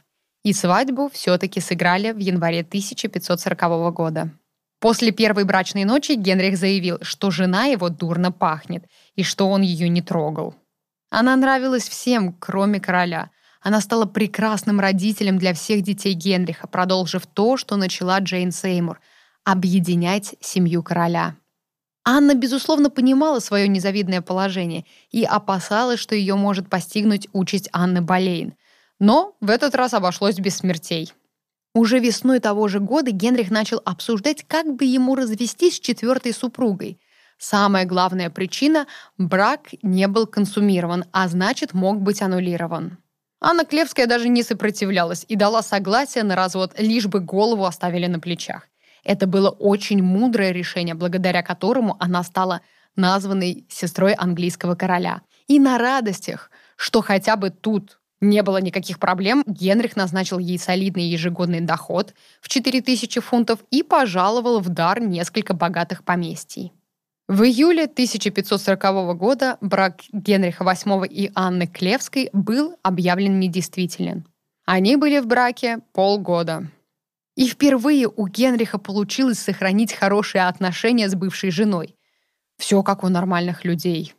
И 0.43 0.53
свадьбу 0.53 1.09
все-таки 1.11 1.59
сыграли 1.61 2.11
в 2.11 2.19
январе 2.19 2.61
1540 2.61 3.93
года. 3.93 4.29
После 4.79 5.11
первой 5.11 5.45
брачной 5.45 5.85
ночи 5.85 6.11
Генрих 6.11 6.57
заявил, 6.57 6.99
что 7.01 7.31
жена 7.31 7.65
его 7.65 7.87
дурно 7.89 8.31
пахнет 8.31 8.83
и 9.15 9.23
что 9.23 9.49
он 9.49 9.61
ее 9.61 9.87
не 9.87 10.01
трогал. 10.01 10.55
Она 11.09 11.35
нравилась 11.37 11.87
всем, 11.87 12.33
кроме 12.33 12.81
короля. 12.81 13.31
Она 13.63 13.79
стала 13.79 14.05
прекрасным 14.05 14.81
родителем 14.81 15.37
для 15.39 15.53
всех 15.53 15.83
детей 15.83 16.13
Генриха, 16.13 16.67
продолжив 16.67 17.25
то, 17.25 17.55
что 17.55 17.77
начала 17.77 18.19
Джейн 18.19 18.51
Сеймур— 18.51 18.99
объединять 19.45 20.35
семью 20.41 20.83
короля. 20.83 21.37
Анна, 22.05 22.35
безусловно, 22.35 22.89
понимала 22.89 23.39
свое 23.39 23.69
незавидное 23.69 24.21
положение 24.21 24.83
и 25.11 25.23
опасалась, 25.23 26.01
что 26.01 26.13
ее 26.13 26.35
может 26.35 26.69
постигнуть 26.69 27.29
участь 27.31 27.69
Анны 27.71 28.01
Болейн. 28.01 28.55
Но 28.99 29.35
в 29.39 29.49
этот 29.49 29.75
раз 29.75 29.93
обошлось 29.93 30.35
без 30.35 30.57
смертей. 30.57 31.13
Уже 31.73 31.99
весной 31.99 32.39
того 32.39 32.67
же 32.67 32.81
года 32.81 33.11
Генрих 33.11 33.49
начал 33.49 33.81
обсуждать, 33.85 34.43
как 34.45 34.75
бы 34.75 34.83
ему 34.83 35.15
развестись 35.15 35.77
с 35.77 35.79
четвертой 35.79 36.33
супругой. 36.33 36.99
Самая 37.37 37.85
главная 37.85 38.29
причина– 38.29 38.87
брак 39.17 39.69
не 39.81 40.07
был 40.09 40.27
консумирован, 40.27 41.05
а 41.13 41.29
значит, 41.29 41.73
мог 41.73 42.01
быть 42.01 42.21
аннулирован. 42.21 42.97
Анна 43.45 43.65
Клевская 43.65 44.07
даже 44.07 44.29
не 44.29 44.41
сопротивлялась 44.41 45.25
и 45.27 45.35
дала 45.35 45.61
согласие 45.61 46.23
на 46.23 46.33
развод, 46.33 46.79
лишь 46.79 47.07
бы 47.07 47.19
голову 47.19 47.65
оставили 47.65 48.07
на 48.07 48.21
плечах. 48.21 48.69
Это 49.03 49.27
было 49.27 49.49
очень 49.49 50.01
мудрое 50.01 50.53
решение, 50.53 50.95
благодаря 50.95 51.43
которому 51.43 51.97
она 51.99 52.23
стала 52.23 52.61
названной 52.95 53.65
сестрой 53.69 54.13
английского 54.13 54.75
короля. 54.75 55.23
И 55.47 55.59
на 55.59 55.77
радостях, 55.77 56.51
что 56.77 57.01
хотя 57.01 57.35
бы 57.35 57.49
тут 57.49 57.99
не 58.21 58.41
было 58.43 58.61
никаких 58.61 58.97
проблем, 58.97 59.43
Генрих 59.45 59.97
назначил 59.97 60.39
ей 60.39 60.57
солидный 60.57 61.03
ежегодный 61.03 61.59
доход 61.59 62.13
в 62.39 62.47
4000 62.47 63.19
фунтов 63.19 63.59
и 63.71 63.83
пожаловал 63.83 64.61
в 64.61 64.69
дар 64.69 65.01
несколько 65.01 65.53
богатых 65.53 66.05
поместий. 66.05 66.71
В 67.33 67.41
июле 67.41 67.85
1540 67.85 69.17
года 69.17 69.57
брак 69.59 70.01
Генриха 70.11 70.63
VIII 70.63 71.07
и 71.07 71.31
Анны 71.33 71.65
Клевской 71.65 72.29
был 72.31 72.75
объявлен 72.83 73.39
недействителен. 73.39 74.27
Они 74.65 74.97
были 74.97 75.17
в 75.17 75.25
браке 75.25 75.79
полгода. 75.93 76.69
И 77.35 77.47
впервые 77.47 78.07
у 78.07 78.27
Генриха 78.27 78.77
получилось 78.77 79.39
сохранить 79.39 79.93
хорошие 79.93 80.47
отношения 80.47 81.09
с 81.09 81.15
бывшей 81.15 81.49
женой. 81.49 81.95
Все 82.59 82.83
как 82.83 83.03
у 83.03 83.09
нормальных 83.09 83.65
людей. 83.65 84.13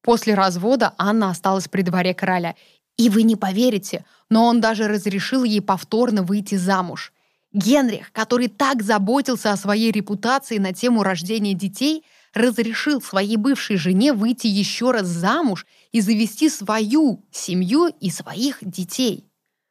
После 0.00 0.34
развода 0.34 0.94
Анна 0.98 1.30
осталась 1.30 1.66
при 1.66 1.82
дворе 1.82 2.14
короля 2.14 2.54
и 2.96 3.08
вы 3.08 3.24
не 3.24 3.34
поверите, 3.34 4.04
но 4.30 4.46
он 4.46 4.60
даже 4.60 4.86
разрешил 4.86 5.42
ей 5.42 5.62
повторно 5.62 6.22
выйти 6.22 6.54
замуж. 6.54 7.12
Генрих, 7.52 8.12
который 8.12 8.46
так 8.46 8.84
заботился 8.84 9.50
о 9.50 9.56
своей 9.56 9.90
репутации 9.90 10.58
на 10.58 10.72
тему 10.72 11.02
рождения 11.02 11.54
детей, 11.54 12.04
разрешил 12.34 13.00
своей 13.00 13.36
бывшей 13.36 13.76
жене 13.76 14.12
выйти 14.12 14.46
еще 14.46 14.90
раз 14.90 15.06
замуж 15.06 15.66
и 15.92 16.00
завести 16.00 16.48
свою 16.48 17.24
семью 17.30 17.86
и 18.00 18.10
своих 18.10 18.58
детей. 18.60 19.24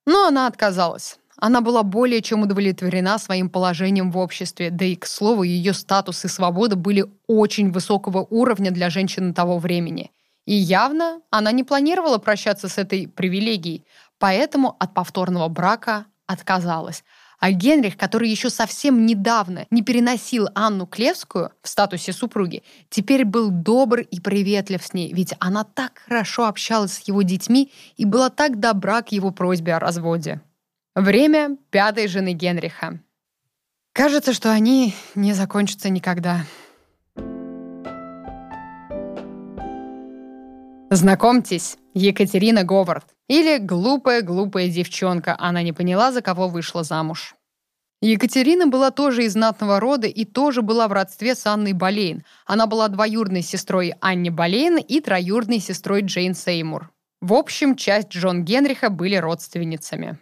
Но 0.06 0.28
она 0.28 0.48
отказалась. 0.48 1.18
Она 1.38 1.62
была 1.62 1.82
более 1.82 2.22
чем 2.22 2.44
удовлетворена 2.44 3.18
своим 3.18 3.50
положением 3.50 4.12
в 4.12 4.18
обществе, 4.18 4.70
да 4.70 4.86
и, 4.86 4.96
к 4.96 5.08
слову, 5.08 5.44
ее 5.44 5.74
статус 5.74 6.24
и 6.24 6.28
свобода 6.28 6.76
были 6.76 7.06
очень 7.26 7.72
высокого 7.72 8.20
уровня 8.30 8.70
для 8.70 8.90
женщины 8.92 9.34
того 9.34 9.58
времени. 9.58 10.12
И 10.46 10.54
явно 10.54 11.22
она 11.30 11.52
не 11.52 11.64
планировала 11.64 12.20
прощаться 12.20 12.68
с 12.68 12.78
этой 12.78 13.08
привилегией, 13.08 13.86
поэтому 14.20 14.76
от 14.80 14.94
повторного 14.94 15.48
брака 15.48 16.06
отказалась. 16.28 17.04
А 17.42 17.52
Генрих, 17.54 17.98
который 17.98 18.30
еще 18.30 18.52
совсем 18.52 19.08
недавно 19.08 19.66
не 19.72 19.82
переносил 19.82 20.48
Анну 20.54 20.86
Клевскую 20.86 21.52
в 21.64 21.68
статусе 21.68 22.14
супруги, 22.14 22.62
теперь 22.92 23.26
был 23.26 23.50
добр 23.50 24.02
и 24.02 24.20
приветлив 24.20 24.86
с 24.86 24.94
ней, 24.94 25.12
ведь 25.12 25.34
она 25.40 25.64
так 25.64 26.04
хорошо 26.06 26.46
общалась 26.46 26.94
с 26.94 27.08
его 27.08 27.24
детьми 27.24 27.72
и 27.98 28.06
была 28.06 28.30
так 28.30 28.60
добра 28.60 29.02
к 29.02 29.12
его 29.12 29.32
просьбе 29.32 29.74
о 29.74 29.80
разводе. 29.80 30.40
Время 30.94 31.58
пятой 31.72 32.08
жены 32.08 32.34
Генриха. 32.34 33.00
Кажется, 33.92 34.34
что 34.34 34.52
они 34.52 34.94
не 35.16 35.34
закончатся 35.34 35.90
никогда. 35.90 36.46
Знакомьтесь, 40.92 41.78
Екатерина 41.96 42.64
Говард. 42.64 43.06
Или 43.32 43.60
глупая-глупая 43.60 44.68
девчонка, 44.68 45.38
она 45.40 45.64
не 45.64 45.72
поняла, 45.72 46.12
за 46.12 46.22
кого 46.22 46.50
вышла 46.50 46.84
замуж. 46.84 47.36
Екатерина 48.02 48.68
была 48.68 48.92
тоже 48.92 49.24
из 49.24 49.34
знатного 49.34 49.80
рода 49.80 50.06
и 50.06 50.26
тоже 50.26 50.62
была 50.62 50.90
в 50.90 50.92
родстве 50.92 51.34
с 51.34 51.46
Анной 51.46 51.72
Болейн. 51.72 52.26
Она 52.46 52.68
была 52.68 52.90
двоюродной 52.90 53.42
сестрой 53.42 53.94
Анни 54.02 54.28
Болейн 54.28 54.80
и 54.80 55.00
троюродной 55.00 55.60
сестрой 55.60 56.02
Джейн 56.02 56.36
Сеймур. 56.36 56.92
В 57.22 57.32
общем, 57.32 57.78
часть 57.78 58.10
Джон 58.10 58.44
Генриха 58.44 58.90
были 58.90 59.16
родственницами. 59.16 60.18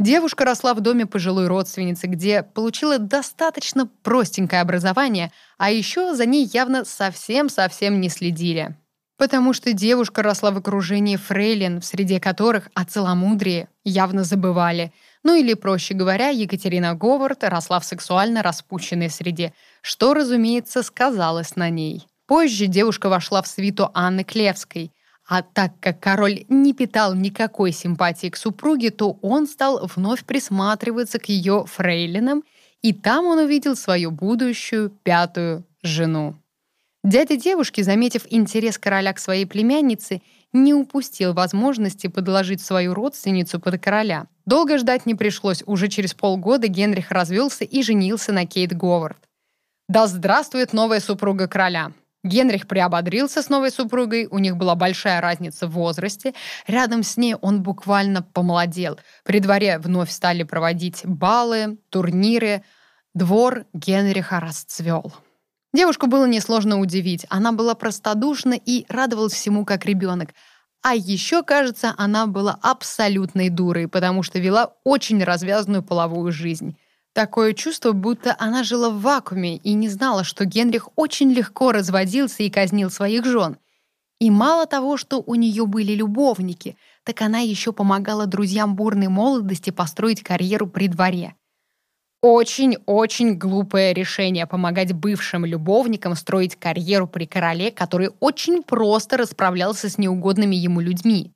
Девушка 0.00 0.44
росла 0.44 0.74
в 0.74 0.80
доме 0.80 1.06
пожилой 1.06 1.46
родственницы, 1.46 2.08
где 2.08 2.42
получила 2.42 2.98
достаточно 2.98 3.88
простенькое 4.02 4.62
образование, 4.62 5.30
а 5.58 5.70
еще 5.70 6.12
за 6.12 6.26
ней 6.26 6.50
явно 6.52 6.84
совсем-совсем 6.84 8.00
не 8.00 8.08
следили. 8.08 8.76
Потому 9.18 9.52
что 9.52 9.72
девушка 9.72 10.22
росла 10.22 10.52
в 10.52 10.58
окружении 10.58 11.16
фрейлин, 11.16 11.80
в 11.80 11.84
среде 11.84 12.20
которых 12.20 12.70
о 12.74 12.84
целомудрии 12.84 13.68
явно 13.84 14.22
забывали. 14.22 14.92
Ну 15.24 15.34
или, 15.34 15.54
проще 15.54 15.94
говоря, 15.94 16.28
Екатерина 16.28 16.94
Говард 16.94 17.42
росла 17.42 17.80
в 17.80 17.84
сексуально 17.84 18.44
распущенной 18.44 19.10
среде, 19.10 19.52
что, 19.82 20.14
разумеется, 20.14 20.84
сказалось 20.84 21.56
на 21.56 21.68
ней. 21.68 22.06
Позже 22.26 22.66
девушка 22.66 23.08
вошла 23.08 23.42
в 23.42 23.48
свиту 23.48 23.90
Анны 23.92 24.22
Клевской, 24.22 24.92
а 25.26 25.42
так 25.42 25.72
как 25.80 25.98
король 25.98 26.44
не 26.48 26.72
питал 26.72 27.14
никакой 27.14 27.72
симпатии 27.72 28.28
к 28.28 28.36
супруге, 28.36 28.90
то 28.90 29.18
он 29.20 29.48
стал 29.48 29.84
вновь 29.94 30.24
присматриваться 30.24 31.18
к 31.18 31.28
ее 31.28 31.64
фрейлинам, 31.66 32.44
и 32.82 32.92
там 32.92 33.26
он 33.26 33.38
увидел 33.38 33.74
свою 33.74 34.12
будущую 34.12 34.90
пятую 34.90 35.64
жену. 35.82 36.36
Дядя 37.08 37.36
девушки, 37.36 37.80
заметив 37.80 38.26
интерес 38.28 38.76
короля 38.76 39.14
к 39.14 39.18
своей 39.18 39.46
племяннице, 39.46 40.20
не 40.52 40.74
упустил 40.74 41.32
возможности 41.32 42.06
подложить 42.06 42.60
свою 42.60 42.92
родственницу 42.92 43.58
под 43.58 43.80
короля. 43.80 44.26
Долго 44.44 44.76
ждать 44.76 45.06
не 45.06 45.14
пришлось, 45.14 45.62
уже 45.64 45.88
через 45.88 46.12
полгода 46.12 46.68
Генрих 46.68 47.10
развелся 47.10 47.64
и 47.64 47.82
женился 47.82 48.30
на 48.32 48.44
Кейт 48.44 48.76
Говард. 48.76 49.16
Да 49.88 50.06
здравствует 50.06 50.74
новая 50.74 51.00
супруга 51.00 51.48
короля! 51.48 51.92
Генрих 52.24 52.68
приободрился 52.68 53.40
с 53.40 53.48
новой 53.48 53.70
супругой, 53.70 54.26
у 54.30 54.36
них 54.36 54.58
была 54.58 54.74
большая 54.74 55.22
разница 55.22 55.66
в 55.66 55.70
возрасте. 55.70 56.34
Рядом 56.66 57.02
с 57.02 57.16
ней 57.16 57.36
он 57.36 57.62
буквально 57.62 58.20
помолодел. 58.20 58.98
При 59.24 59.40
дворе 59.40 59.78
вновь 59.78 60.10
стали 60.10 60.42
проводить 60.42 61.06
балы, 61.06 61.78
турниры. 61.88 62.64
Двор 63.14 63.64
Генриха 63.72 64.40
расцвел. 64.40 65.14
Девушку 65.74 66.06
было 66.06 66.26
несложно 66.26 66.80
удивить. 66.80 67.26
Она 67.28 67.52
была 67.52 67.74
простодушна 67.74 68.54
и 68.54 68.86
радовалась 68.88 69.34
всему 69.34 69.64
как 69.64 69.84
ребенок. 69.84 70.30
А 70.82 70.94
еще, 70.94 71.42
кажется, 71.42 71.94
она 71.98 72.26
была 72.26 72.58
абсолютной 72.62 73.50
дурой, 73.50 73.88
потому 73.88 74.22
что 74.22 74.38
вела 74.38 74.74
очень 74.84 75.22
развязанную 75.22 75.82
половую 75.82 76.32
жизнь. 76.32 76.76
Такое 77.12 77.52
чувство, 77.52 77.92
будто 77.92 78.34
она 78.38 78.62
жила 78.62 78.90
в 78.90 79.00
вакууме 79.00 79.56
и 79.56 79.72
не 79.72 79.88
знала, 79.88 80.24
что 80.24 80.44
Генрих 80.44 80.88
очень 80.96 81.32
легко 81.32 81.72
разводился 81.72 82.44
и 82.44 82.50
казнил 82.50 82.90
своих 82.90 83.24
жен. 83.24 83.58
И 84.20 84.30
мало 84.30 84.66
того, 84.66 84.96
что 84.96 85.22
у 85.24 85.34
нее 85.34 85.66
были 85.66 85.92
любовники, 85.92 86.76
так 87.04 87.20
она 87.22 87.38
еще 87.40 87.72
помогала 87.72 88.26
друзьям 88.26 88.74
бурной 88.74 89.08
молодости 89.08 89.70
построить 89.70 90.22
карьеру 90.22 90.66
при 90.66 90.88
дворе. 90.88 91.34
Очень-очень 92.20 93.36
глупое 93.36 93.92
решение 93.92 94.46
помогать 94.46 94.92
бывшим 94.92 95.44
любовникам 95.44 96.14
строить 96.16 96.56
карьеру 96.56 97.06
при 97.06 97.26
короле, 97.26 97.70
который 97.70 98.10
очень 98.20 98.62
просто 98.62 99.16
расправлялся 99.16 99.88
с 99.88 99.98
неугодными 99.98 100.56
ему 100.56 100.80
людьми. 100.80 101.30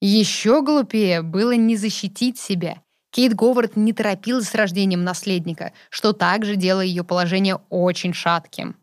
Еще 0.00 0.62
глупее 0.62 1.22
было 1.22 1.52
не 1.52 1.76
защитить 1.76 2.38
себя 2.38 2.82
Кейт 3.10 3.34
Говард 3.34 3.76
не 3.76 3.92
торопилась 3.92 4.48
с 4.48 4.54
рождением 4.54 5.02
наследника, 5.02 5.72
что 5.90 6.12
также 6.12 6.56
делало 6.56 6.82
ее 6.82 7.04
положение 7.04 7.58
очень 7.70 8.12
шатким. 8.12 8.76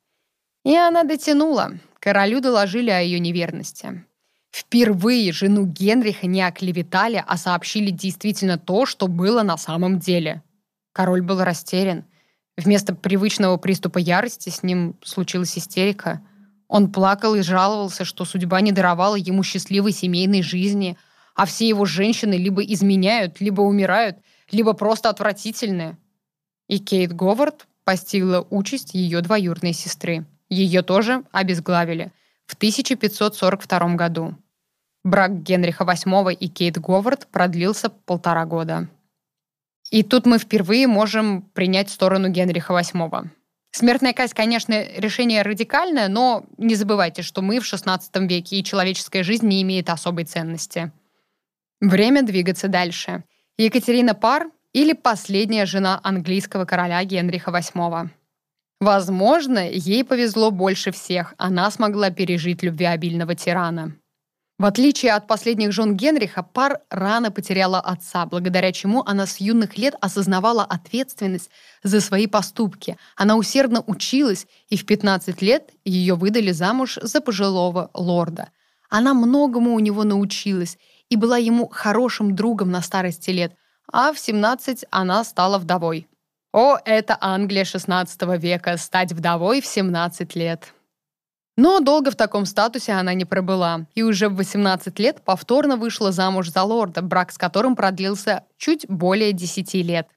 И 0.63 0.75
она 0.75 1.03
дотянула. 1.03 1.73
Королю 1.99 2.41
доложили 2.41 2.89
о 2.89 3.01
ее 3.01 3.19
неверности. 3.19 4.03
Впервые 4.51 5.31
жену 5.31 5.65
Генриха 5.65 6.27
не 6.27 6.41
оклеветали, 6.41 7.23
а 7.25 7.37
сообщили 7.37 7.91
действительно 7.91 8.57
то, 8.57 8.85
что 8.85 9.07
было 9.07 9.43
на 9.43 9.57
самом 9.57 9.99
деле. 9.99 10.41
Король 10.95 11.21
был 11.21 11.43
растерян. 11.43 12.05
Вместо 12.57 12.95
привычного 12.95 13.57
приступа 13.57 13.97
ярости 13.97 14.49
с 14.49 14.63
ним 14.63 14.95
случилась 15.03 15.57
истерика. 15.57 16.21
Он 16.69 16.91
плакал 16.91 17.35
и 17.35 17.41
жаловался, 17.41 18.05
что 18.05 18.23
судьба 18.23 18.61
не 18.61 18.71
даровала 18.71 19.15
ему 19.15 19.43
счастливой 19.43 19.91
семейной 19.91 20.41
жизни– 20.41 20.97
а 21.35 21.45
все 21.45 21.67
его 21.67 21.85
женщины 21.85 22.33
либо 22.35 22.63
изменяют, 22.63 23.41
либо 23.41 23.61
умирают, 23.61 24.17
либо 24.49 24.73
просто 24.73 25.09
отвратительные. 25.09 25.97
И 26.67 26.79
Кейт 26.79 27.13
Говард 27.13 27.67
постигла 27.83 28.47
участь 28.49 28.93
ее 28.93 29.21
двоюродной 29.21 29.73
сестры. 29.73 30.25
Ее 30.49 30.81
тоже 30.81 31.23
обезглавили 31.31 32.11
в 32.47 32.55
1542 32.55 33.95
году. 33.95 34.35
Брак 35.03 35.43
Генриха 35.43 35.83
VIII 35.83 36.33
и 36.33 36.47
Кейт 36.47 36.79
Говард 36.79 37.27
продлился 37.27 37.89
полтора 37.89 38.45
года. 38.45 38.87
И 39.91 40.03
тут 40.03 40.25
мы 40.25 40.39
впервые 40.39 40.87
можем 40.87 41.43
принять 41.53 41.89
сторону 41.89 42.29
Генриха 42.29 42.73
VIII. 42.73 43.29
Смертная 43.71 44.13
казнь, 44.13 44.33
конечно, 44.33 44.85
решение 44.95 45.41
радикальное, 45.41 46.07
но 46.07 46.45
не 46.57 46.75
забывайте, 46.75 47.21
что 47.21 47.41
мы 47.41 47.59
в 47.59 47.63
XVI 47.63 47.99
веке, 48.27 48.57
и 48.57 48.63
человеческая 48.63 49.21
жизнь 49.23 49.47
не 49.47 49.61
имеет 49.61 49.89
особой 49.89 50.23
ценности. 50.23 50.91
Время 51.81 52.23
двигаться 52.23 52.67
дальше. 52.67 53.23
Екатерина 53.57 54.15
Пар 54.15 54.49
или 54.73 54.93
последняя 54.93 55.65
жена 55.65 55.99
английского 56.03 56.65
короля 56.65 57.03
Генриха 57.03 57.51
VIII. 57.51 58.09
Возможно, 58.79 59.69
ей 59.69 60.03
повезло 60.03 60.51
больше 60.51 60.91
всех. 60.91 61.33
Она 61.37 61.69
смогла 61.71 62.09
пережить 62.09 62.63
любвеобильного 62.63 63.35
тирана. 63.35 63.95
В 64.57 64.63
отличие 64.63 65.11
от 65.11 65.27
последних 65.27 65.73
жен 65.73 65.97
Генриха, 65.97 66.41
Пар 66.41 66.79
рано 66.89 67.29
потеряла 67.29 67.81
отца, 67.81 68.25
благодаря 68.25 68.71
чему 68.71 69.03
она 69.05 69.25
с 69.25 69.41
юных 69.41 69.77
лет 69.77 69.95
осознавала 69.99 70.63
ответственность 70.63 71.49
за 71.83 71.99
свои 71.99 72.25
поступки. 72.25 72.97
Она 73.17 73.35
усердно 73.35 73.83
училась, 73.85 74.47
и 74.69 74.77
в 74.77 74.85
15 74.85 75.41
лет 75.41 75.71
ее 75.83 76.15
выдали 76.15 76.53
замуж 76.53 76.97
за 77.01 77.19
пожилого 77.19 77.89
лорда. 77.93 78.47
Она 78.89 79.13
многому 79.13 79.73
у 79.73 79.79
него 79.79 80.05
научилась 80.05 80.77
и 81.09 81.17
была 81.17 81.37
ему 81.37 81.67
хорошим 81.67 82.33
другом 82.33 82.71
на 82.71 82.81
старости 82.81 83.31
лет, 83.31 83.53
а 83.91 84.13
в 84.13 84.19
17 84.19 84.85
она 84.89 85.25
стала 85.25 85.57
вдовой. 85.57 86.07
О, 86.53 86.77
это 86.85 87.17
Англия 87.19 87.65
XVI 87.65 88.37
века, 88.37 88.77
стать 88.77 89.11
вдовой 89.11 89.59
в 89.59 89.65
17 89.65 90.33
лет. 90.35 90.73
Но 91.57 91.79
долго 91.79 92.11
в 92.11 92.15
таком 92.15 92.45
статусе 92.45 92.91
она 92.93 93.13
не 93.13 93.23
пробыла, 93.23 93.87
и 93.95 94.03
уже 94.03 94.27
в 94.27 94.35
18 94.35 94.99
лет 94.99 95.23
повторно 95.23 95.77
вышла 95.77 96.11
замуж 96.11 96.49
за 96.49 96.63
лорда, 96.63 97.01
брак 97.01 97.31
с 97.31 97.37
которым 97.37 97.75
продлился 97.75 98.43
чуть 98.57 98.85
более 98.89 99.31
10 99.31 99.73
лет. 99.75 100.07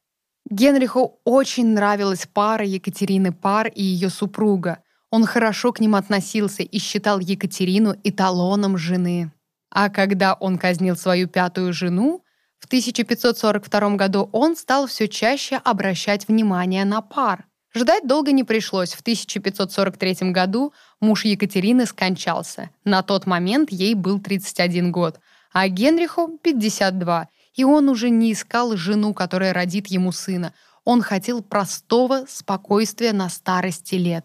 Генриху 0.51 1.21
очень 1.25 1.69
нравилась 1.69 2.27
пара 2.33 2.65
Екатерины 2.65 3.33
Пар 3.33 3.69
и 3.69 3.83
ее 3.83 4.09
супруга. 4.09 4.79
Он 5.11 5.27
хорошо 5.27 5.73
к 5.73 5.81
ним 5.81 5.95
относился 5.95 6.63
и 6.63 6.79
считал 6.79 7.21
Екатерину 7.21 7.95
эталоном 8.03 8.77
жены. 8.77 9.31
А 9.71 9.91
когда 9.91 10.35
он 10.35 10.59
казнил 10.59 10.97
свою 10.97 11.29
пятую 11.29 11.73
жену, 11.73 12.25
в 12.59 12.67
1542 12.67 13.97
году 13.97 14.29
он 14.33 14.57
стал 14.57 14.87
все 14.87 15.07
чаще 15.07 15.57
обращать 15.57 16.27
внимание 16.27 16.85
на 16.85 17.01
пар. 17.01 17.48
Ждать 17.75 18.07
долго 18.07 18.33
не 18.33 18.45
пришлось. 18.45 18.95
В 18.95 19.01
1543 19.01 20.31
году 20.33 20.73
муж 21.01 21.25
Екатерины 21.25 21.87
скончался. 21.87 22.71
На 22.85 23.03
тот 23.03 23.27
момент 23.27 23.71
ей 23.71 23.95
был 23.95 24.21
31 24.21 24.91
год, 24.91 25.21
а 25.53 25.69
Генриху— 25.69 26.39
52. 26.43 27.29
И 27.55 27.65
он 27.65 27.89
уже 27.89 28.11
не 28.11 28.33
искал 28.33 28.77
жену, 28.77 29.13
которая 29.13 29.53
родит 29.53 29.89
ему 29.89 30.13
сына. 30.13 30.55
Он 30.85 31.03
хотел 31.03 31.43
простого 31.43 32.25
спокойствия 32.29 33.13
на 33.13 33.29
старости 33.29 33.97
лет. 33.97 34.25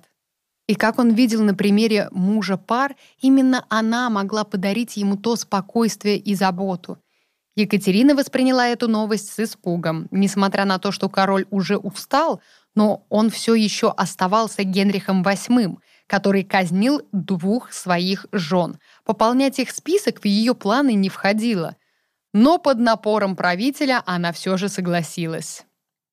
И 0.68 0.76
как 0.76 0.98
он 0.98 1.14
видел 1.14 1.44
на 1.44 1.54
примере 1.54 2.08
мужа 2.12 2.56
пар, 2.58 2.96
именно 3.20 3.66
она 3.70 4.10
могла 4.10 4.46
подарить 4.46 4.96
ему 4.96 5.18
то 5.18 5.36
спокойствие 5.36 6.18
и 6.18 6.36
заботу. 6.36 7.00
Екатерина 7.56 8.16
восприняла 8.16 8.68
эту 8.68 8.88
новость 8.88 9.32
с 9.32 9.40
испугом. 9.40 10.08
Несмотря 10.10 10.66
на 10.66 10.80
то, 10.80 10.92
что 10.92 11.08
король 11.10 11.46
уже 11.52 11.78
устал, 11.78 12.42
но 12.76 13.06
он 13.10 13.30
все 13.30 13.56
еще 13.56 13.92
оставался 13.92 14.64
Генрихом 14.64 15.24
VIII, 15.24 15.78
который 16.08 16.44
казнил 16.44 17.02
двух 17.12 17.72
своих 17.72 18.26
жен. 18.32 18.80
Пополнять 19.06 19.60
их 19.60 19.72
список 19.72 20.22
в 20.22 20.26
ее 20.26 20.54
планы 20.56 20.94
не 20.94 21.10
входило. 21.10 21.76
Но 22.34 22.58
под 22.58 22.80
напором 22.80 23.36
правителя 23.36 24.02
она 24.06 24.32
все 24.32 24.58
же 24.58 24.70
согласилась. 24.70 25.66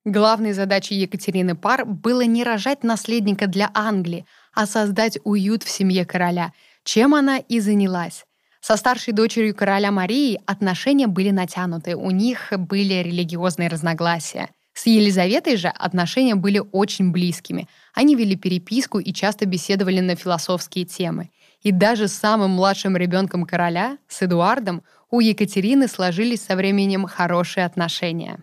Главной 0.04 0.52
задачей 0.52 0.94
Екатерины 0.94 1.54
Пар 1.54 1.84
было 1.84 2.22
не 2.22 2.42
рожать 2.44 2.84
наследника 2.84 3.46
для 3.46 3.70
Англии, 3.74 4.26
а 4.54 4.66
создать 4.66 5.18
уют 5.24 5.62
в 5.62 5.68
семье 5.68 6.04
короля, 6.04 6.52
чем 6.84 7.14
она 7.14 7.38
и 7.38 7.60
занялась. 7.60 8.24
Со 8.60 8.76
старшей 8.76 9.12
дочерью 9.12 9.54
короля 9.54 9.90
Марии 9.90 10.40
отношения 10.46 11.06
были 11.06 11.30
натянуты, 11.30 11.96
у 11.96 12.10
них 12.10 12.52
были 12.56 12.94
религиозные 12.94 13.68
разногласия. 13.68 14.50
С 14.72 14.86
Елизаветой 14.86 15.56
же 15.56 15.68
отношения 15.68 16.34
были 16.34 16.62
очень 16.72 17.10
близкими. 17.10 17.68
Они 17.92 18.14
вели 18.14 18.36
переписку 18.36 18.98
и 18.98 19.12
часто 19.12 19.46
беседовали 19.46 20.00
на 20.00 20.14
философские 20.14 20.84
темы. 20.84 21.30
И 21.62 21.72
даже 21.72 22.08
с 22.08 22.14
самым 22.14 22.52
младшим 22.52 22.96
ребенком 22.96 23.44
короля, 23.44 23.98
с 24.08 24.22
Эдуардом, 24.22 24.82
у 25.10 25.20
Екатерины 25.20 25.88
сложились 25.88 26.42
со 26.42 26.56
временем 26.56 27.06
хорошие 27.06 27.66
отношения. 27.66 28.42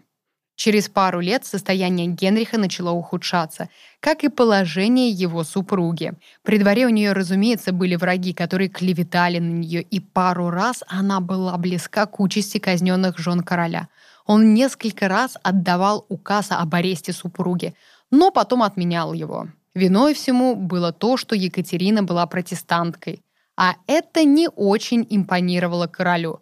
Через 0.57 0.89
пару 0.89 1.19
лет 1.19 1.45
состояние 1.45 2.07
Генриха 2.07 2.57
начало 2.57 2.89
ухудшаться, 2.89 3.69
как 3.99 4.23
и 4.23 4.27
положение 4.27 5.11
его 5.11 5.43
супруги. 5.43 6.13
При 6.41 6.57
дворе 6.57 6.87
у 6.87 6.89
нее, 6.89 7.13
разумеется, 7.13 7.71
были 7.71 7.95
враги, 7.95 8.33
которые 8.33 8.67
клеветали 8.67 9.37
на 9.37 9.51
нее, 9.51 9.83
и 9.83 9.99
пару 9.99 10.49
раз 10.49 10.83
она 10.87 11.19
была 11.19 11.55
близка 11.57 12.07
к 12.07 12.19
участи 12.19 12.57
казненных 12.57 13.19
жен 13.19 13.41
короля. 13.41 13.87
Он 14.27 14.53
несколько 14.53 15.07
раз 15.07 15.37
отдавал 15.41 16.05
указ 16.09 16.47
об 16.51 16.75
аресте 16.75 17.13
супруги, 17.13 17.73
но 18.11 18.29
потом 18.29 18.61
отменял 18.61 19.13
его. 19.13 19.47
Виной 19.73 20.13
всему 20.13 20.55
было 20.55 20.91
то, 20.91 21.17
что 21.17 21.33
Екатерина 21.33 22.03
была 22.03 22.27
протестанткой, 22.27 23.23
а 23.55 23.75
это 23.87 24.25
не 24.25 24.49
очень 24.49 25.07
импонировало 25.09 25.87
королю. 25.87 26.41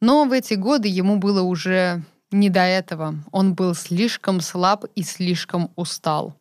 Но 0.00 0.24
в 0.24 0.32
эти 0.32 0.54
годы 0.54 0.88
ему 0.88 1.18
было 1.18 1.42
уже 1.42 2.02
не 2.30 2.48
до 2.48 2.60
этого. 2.60 3.14
Он 3.32 3.54
был 3.54 3.74
слишком 3.74 4.40
слаб 4.40 4.84
и 4.94 5.02
слишком 5.02 5.70
устал. 5.76 6.34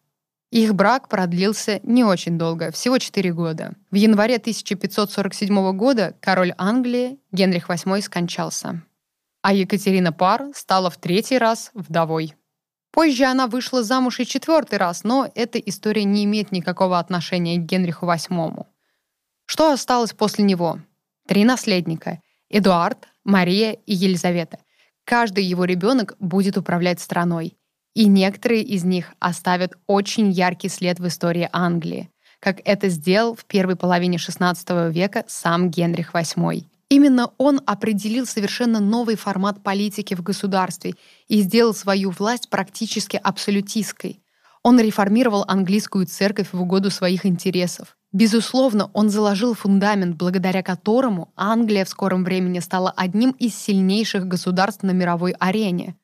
Их 0.50 0.74
брак 0.74 1.10
продлился 1.10 1.82
не 1.84 2.06
очень 2.06 2.38
долго, 2.38 2.72
всего 2.72 2.98
4 2.98 3.34
года. 3.34 3.74
В 3.92 3.96
январе 3.96 4.38
1547 4.38 5.78
года 5.78 6.16
король 6.22 6.54
Англии 6.58 7.20
Генрих 7.34 7.70
VIII 7.70 8.02
скончался. 8.02 8.82
А 9.46 9.54
Екатерина 9.54 10.12
Пар 10.12 10.48
стала 10.56 10.90
в 10.90 10.98
третий 10.98 11.38
раз 11.38 11.70
вдовой. 11.76 12.34
Позже 12.92 13.26
она 13.26 13.46
вышла 13.46 13.84
замуж 13.84 14.20
и 14.20 14.26
четвертый 14.26 14.80
раз, 14.80 15.04
но 15.04 15.30
эта 15.36 15.60
история 15.60 16.04
не 16.04 16.24
имеет 16.24 16.52
никакого 16.52 16.98
отношения 16.98 17.58
к 17.58 17.62
Генриху 17.62 18.08
VIII. 18.08 18.66
Что 19.46 19.72
осталось 19.72 20.14
после 20.14 20.46
него? 20.46 20.80
Три 21.28 21.46
наследника– 21.46 22.24
Эдуард, 22.50 23.08
Мария 23.24 23.74
и 23.74 23.94
Елизавета. 23.94 24.58
Каждый 25.04 25.44
его 25.44 25.66
ребенок 25.66 26.16
будет 26.20 26.58
управлять 26.58 27.00
страной. 27.00 27.56
И 27.94 28.08
некоторые 28.08 28.64
из 28.64 28.84
них 28.84 29.14
оставят 29.20 29.74
очень 29.86 30.32
яркий 30.32 30.70
след 30.70 31.00
в 31.00 31.06
истории 31.06 31.50
Англии, 31.54 32.10
как 32.40 32.62
это 32.66 32.90
сделал 32.90 33.36
в 33.36 33.46
первой 33.46 33.76
половине 33.76 34.18
XVI 34.18 34.92
века 34.92 35.24
сам 35.28 35.70
Генрих 35.70 36.16
VIII. 36.16 36.66
Именно 36.90 37.32
он 37.38 37.62
определил 37.66 38.26
совершенно 38.26 38.80
новый 38.80 39.16
формат 39.16 39.64
политики 39.64 40.14
в 40.14 40.22
государстве 40.22 40.96
и 41.28 41.42
сделал 41.42 41.74
свою 41.74 42.12
власть 42.12 42.50
практически 42.50 43.20
абсолютистской. 43.22 44.22
Он 44.62 44.80
реформировал 44.80 45.46
английскую 45.48 46.06
церковь 46.06 46.50
в 46.52 46.62
угоду 46.62 46.92
своих 46.92 47.26
интересов. 47.26 47.98
Безусловно, 48.12 48.90
он 48.94 49.10
заложил 49.10 49.54
фундамент, 49.54 50.16
благодаря 50.16 50.64
которому 50.64 51.34
Англия 51.36 51.86
в 51.86 51.90
скором 51.90 52.24
времени 52.24 52.60
стала 52.60 52.92
одним 52.92 53.32
из 53.32 53.56
сильнейших 53.56 54.26
государств 54.26 54.84
на 54.84 54.92
мировой 54.92 55.34
арене. 55.34 55.96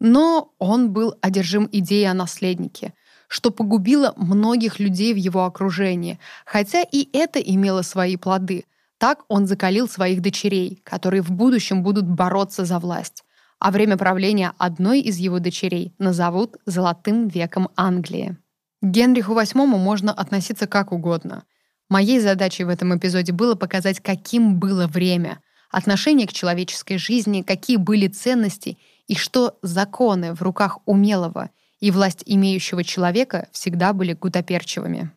Но 0.00 0.52
он 0.58 0.92
был 0.92 1.16
одержим 1.22 1.68
идеей 1.72 2.04
о 2.04 2.14
наследнике, 2.14 2.94
что 3.28 3.50
погубило 3.50 4.12
многих 4.16 4.78
людей 4.78 5.14
в 5.14 5.16
его 5.16 5.44
окружении, 5.44 6.20
хотя 6.44 6.82
и 6.82 7.08
это 7.12 7.40
имело 7.40 7.82
свои 7.82 8.16
плоды. 8.16 8.66
Так 8.98 9.24
он 9.28 9.46
закалил 9.46 9.88
своих 9.88 10.22
дочерей, 10.22 10.80
которые 10.82 11.22
в 11.22 11.30
будущем 11.30 11.82
будут 11.82 12.08
бороться 12.08 12.64
за 12.64 12.78
власть. 12.78 13.24
А 13.58 13.70
время 13.70 13.96
правления 13.96 14.52
одной 14.58 15.00
из 15.00 15.16
его 15.16 15.38
дочерей 15.38 15.94
назовут 15.98 16.56
«золотым 16.66 17.28
веком 17.28 17.68
Англии». 17.76 18.36
Генриху 18.82 19.32
VIII 19.32 19.66
можно 19.66 20.12
относиться 20.12 20.66
как 20.66 20.92
угодно. 20.92 21.44
Моей 21.88 22.20
задачей 22.20 22.64
в 22.64 22.68
этом 22.68 22.96
эпизоде 22.96 23.32
было 23.32 23.54
показать, 23.54 24.00
каким 24.00 24.58
было 24.58 24.86
время, 24.86 25.40
отношение 25.70 26.26
к 26.26 26.32
человеческой 26.32 26.98
жизни, 26.98 27.42
какие 27.42 27.76
были 27.76 28.08
ценности 28.08 28.78
и 29.06 29.14
что 29.14 29.58
законы 29.62 30.34
в 30.34 30.42
руках 30.42 30.78
умелого 30.84 31.50
и 31.80 31.90
власть 31.90 32.22
имеющего 32.26 32.84
человека 32.84 33.48
всегда 33.52 33.92
были 33.92 34.12
гутоперчивыми. 34.12 35.10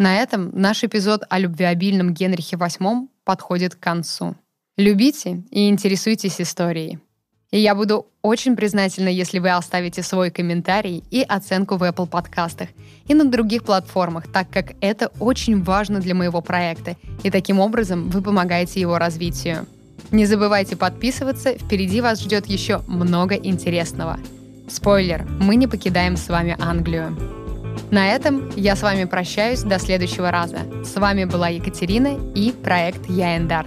На 0.00 0.16
этом 0.16 0.50
наш 0.54 0.82
эпизод 0.82 1.24
о 1.28 1.38
любвеобильном 1.38 2.14
Генрихе 2.14 2.56
VIII 2.56 3.08
подходит 3.22 3.74
к 3.74 3.80
концу. 3.80 4.34
Любите 4.78 5.42
и 5.50 5.68
интересуйтесь 5.68 6.40
историей. 6.40 7.00
И 7.50 7.58
я 7.58 7.74
буду 7.74 8.06
очень 8.22 8.56
признательна, 8.56 9.10
если 9.10 9.40
вы 9.40 9.50
оставите 9.50 10.02
свой 10.02 10.30
комментарий 10.30 11.04
и 11.10 11.20
оценку 11.20 11.76
в 11.76 11.82
Apple 11.82 12.06
подкастах 12.06 12.70
и 13.08 13.14
на 13.14 13.26
других 13.26 13.62
платформах, 13.62 14.32
так 14.32 14.48
как 14.48 14.72
это 14.80 15.08
очень 15.20 15.62
важно 15.62 16.00
для 16.00 16.14
моего 16.14 16.40
проекта, 16.40 16.96
и 17.22 17.30
таким 17.30 17.60
образом 17.60 18.08
вы 18.08 18.22
помогаете 18.22 18.80
его 18.80 18.96
развитию. 18.96 19.66
Не 20.12 20.24
забывайте 20.24 20.76
подписываться, 20.76 21.58
впереди 21.58 22.00
вас 22.00 22.22
ждет 22.22 22.46
еще 22.46 22.80
много 22.86 23.34
интересного. 23.34 24.18
Спойлер, 24.66 25.26
мы 25.40 25.56
не 25.56 25.66
покидаем 25.66 26.16
с 26.16 26.26
вами 26.30 26.56
Англию. 26.58 27.39
На 27.90 28.14
этом 28.14 28.50
я 28.56 28.76
с 28.76 28.82
вами 28.82 29.04
прощаюсь 29.04 29.62
до 29.62 29.78
следующего 29.78 30.30
раза. 30.30 30.58
С 30.84 30.96
вами 30.96 31.24
была 31.24 31.48
Екатерина 31.48 32.16
и 32.34 32.52
проект 32.52 33.08
Я. 33.08 33.66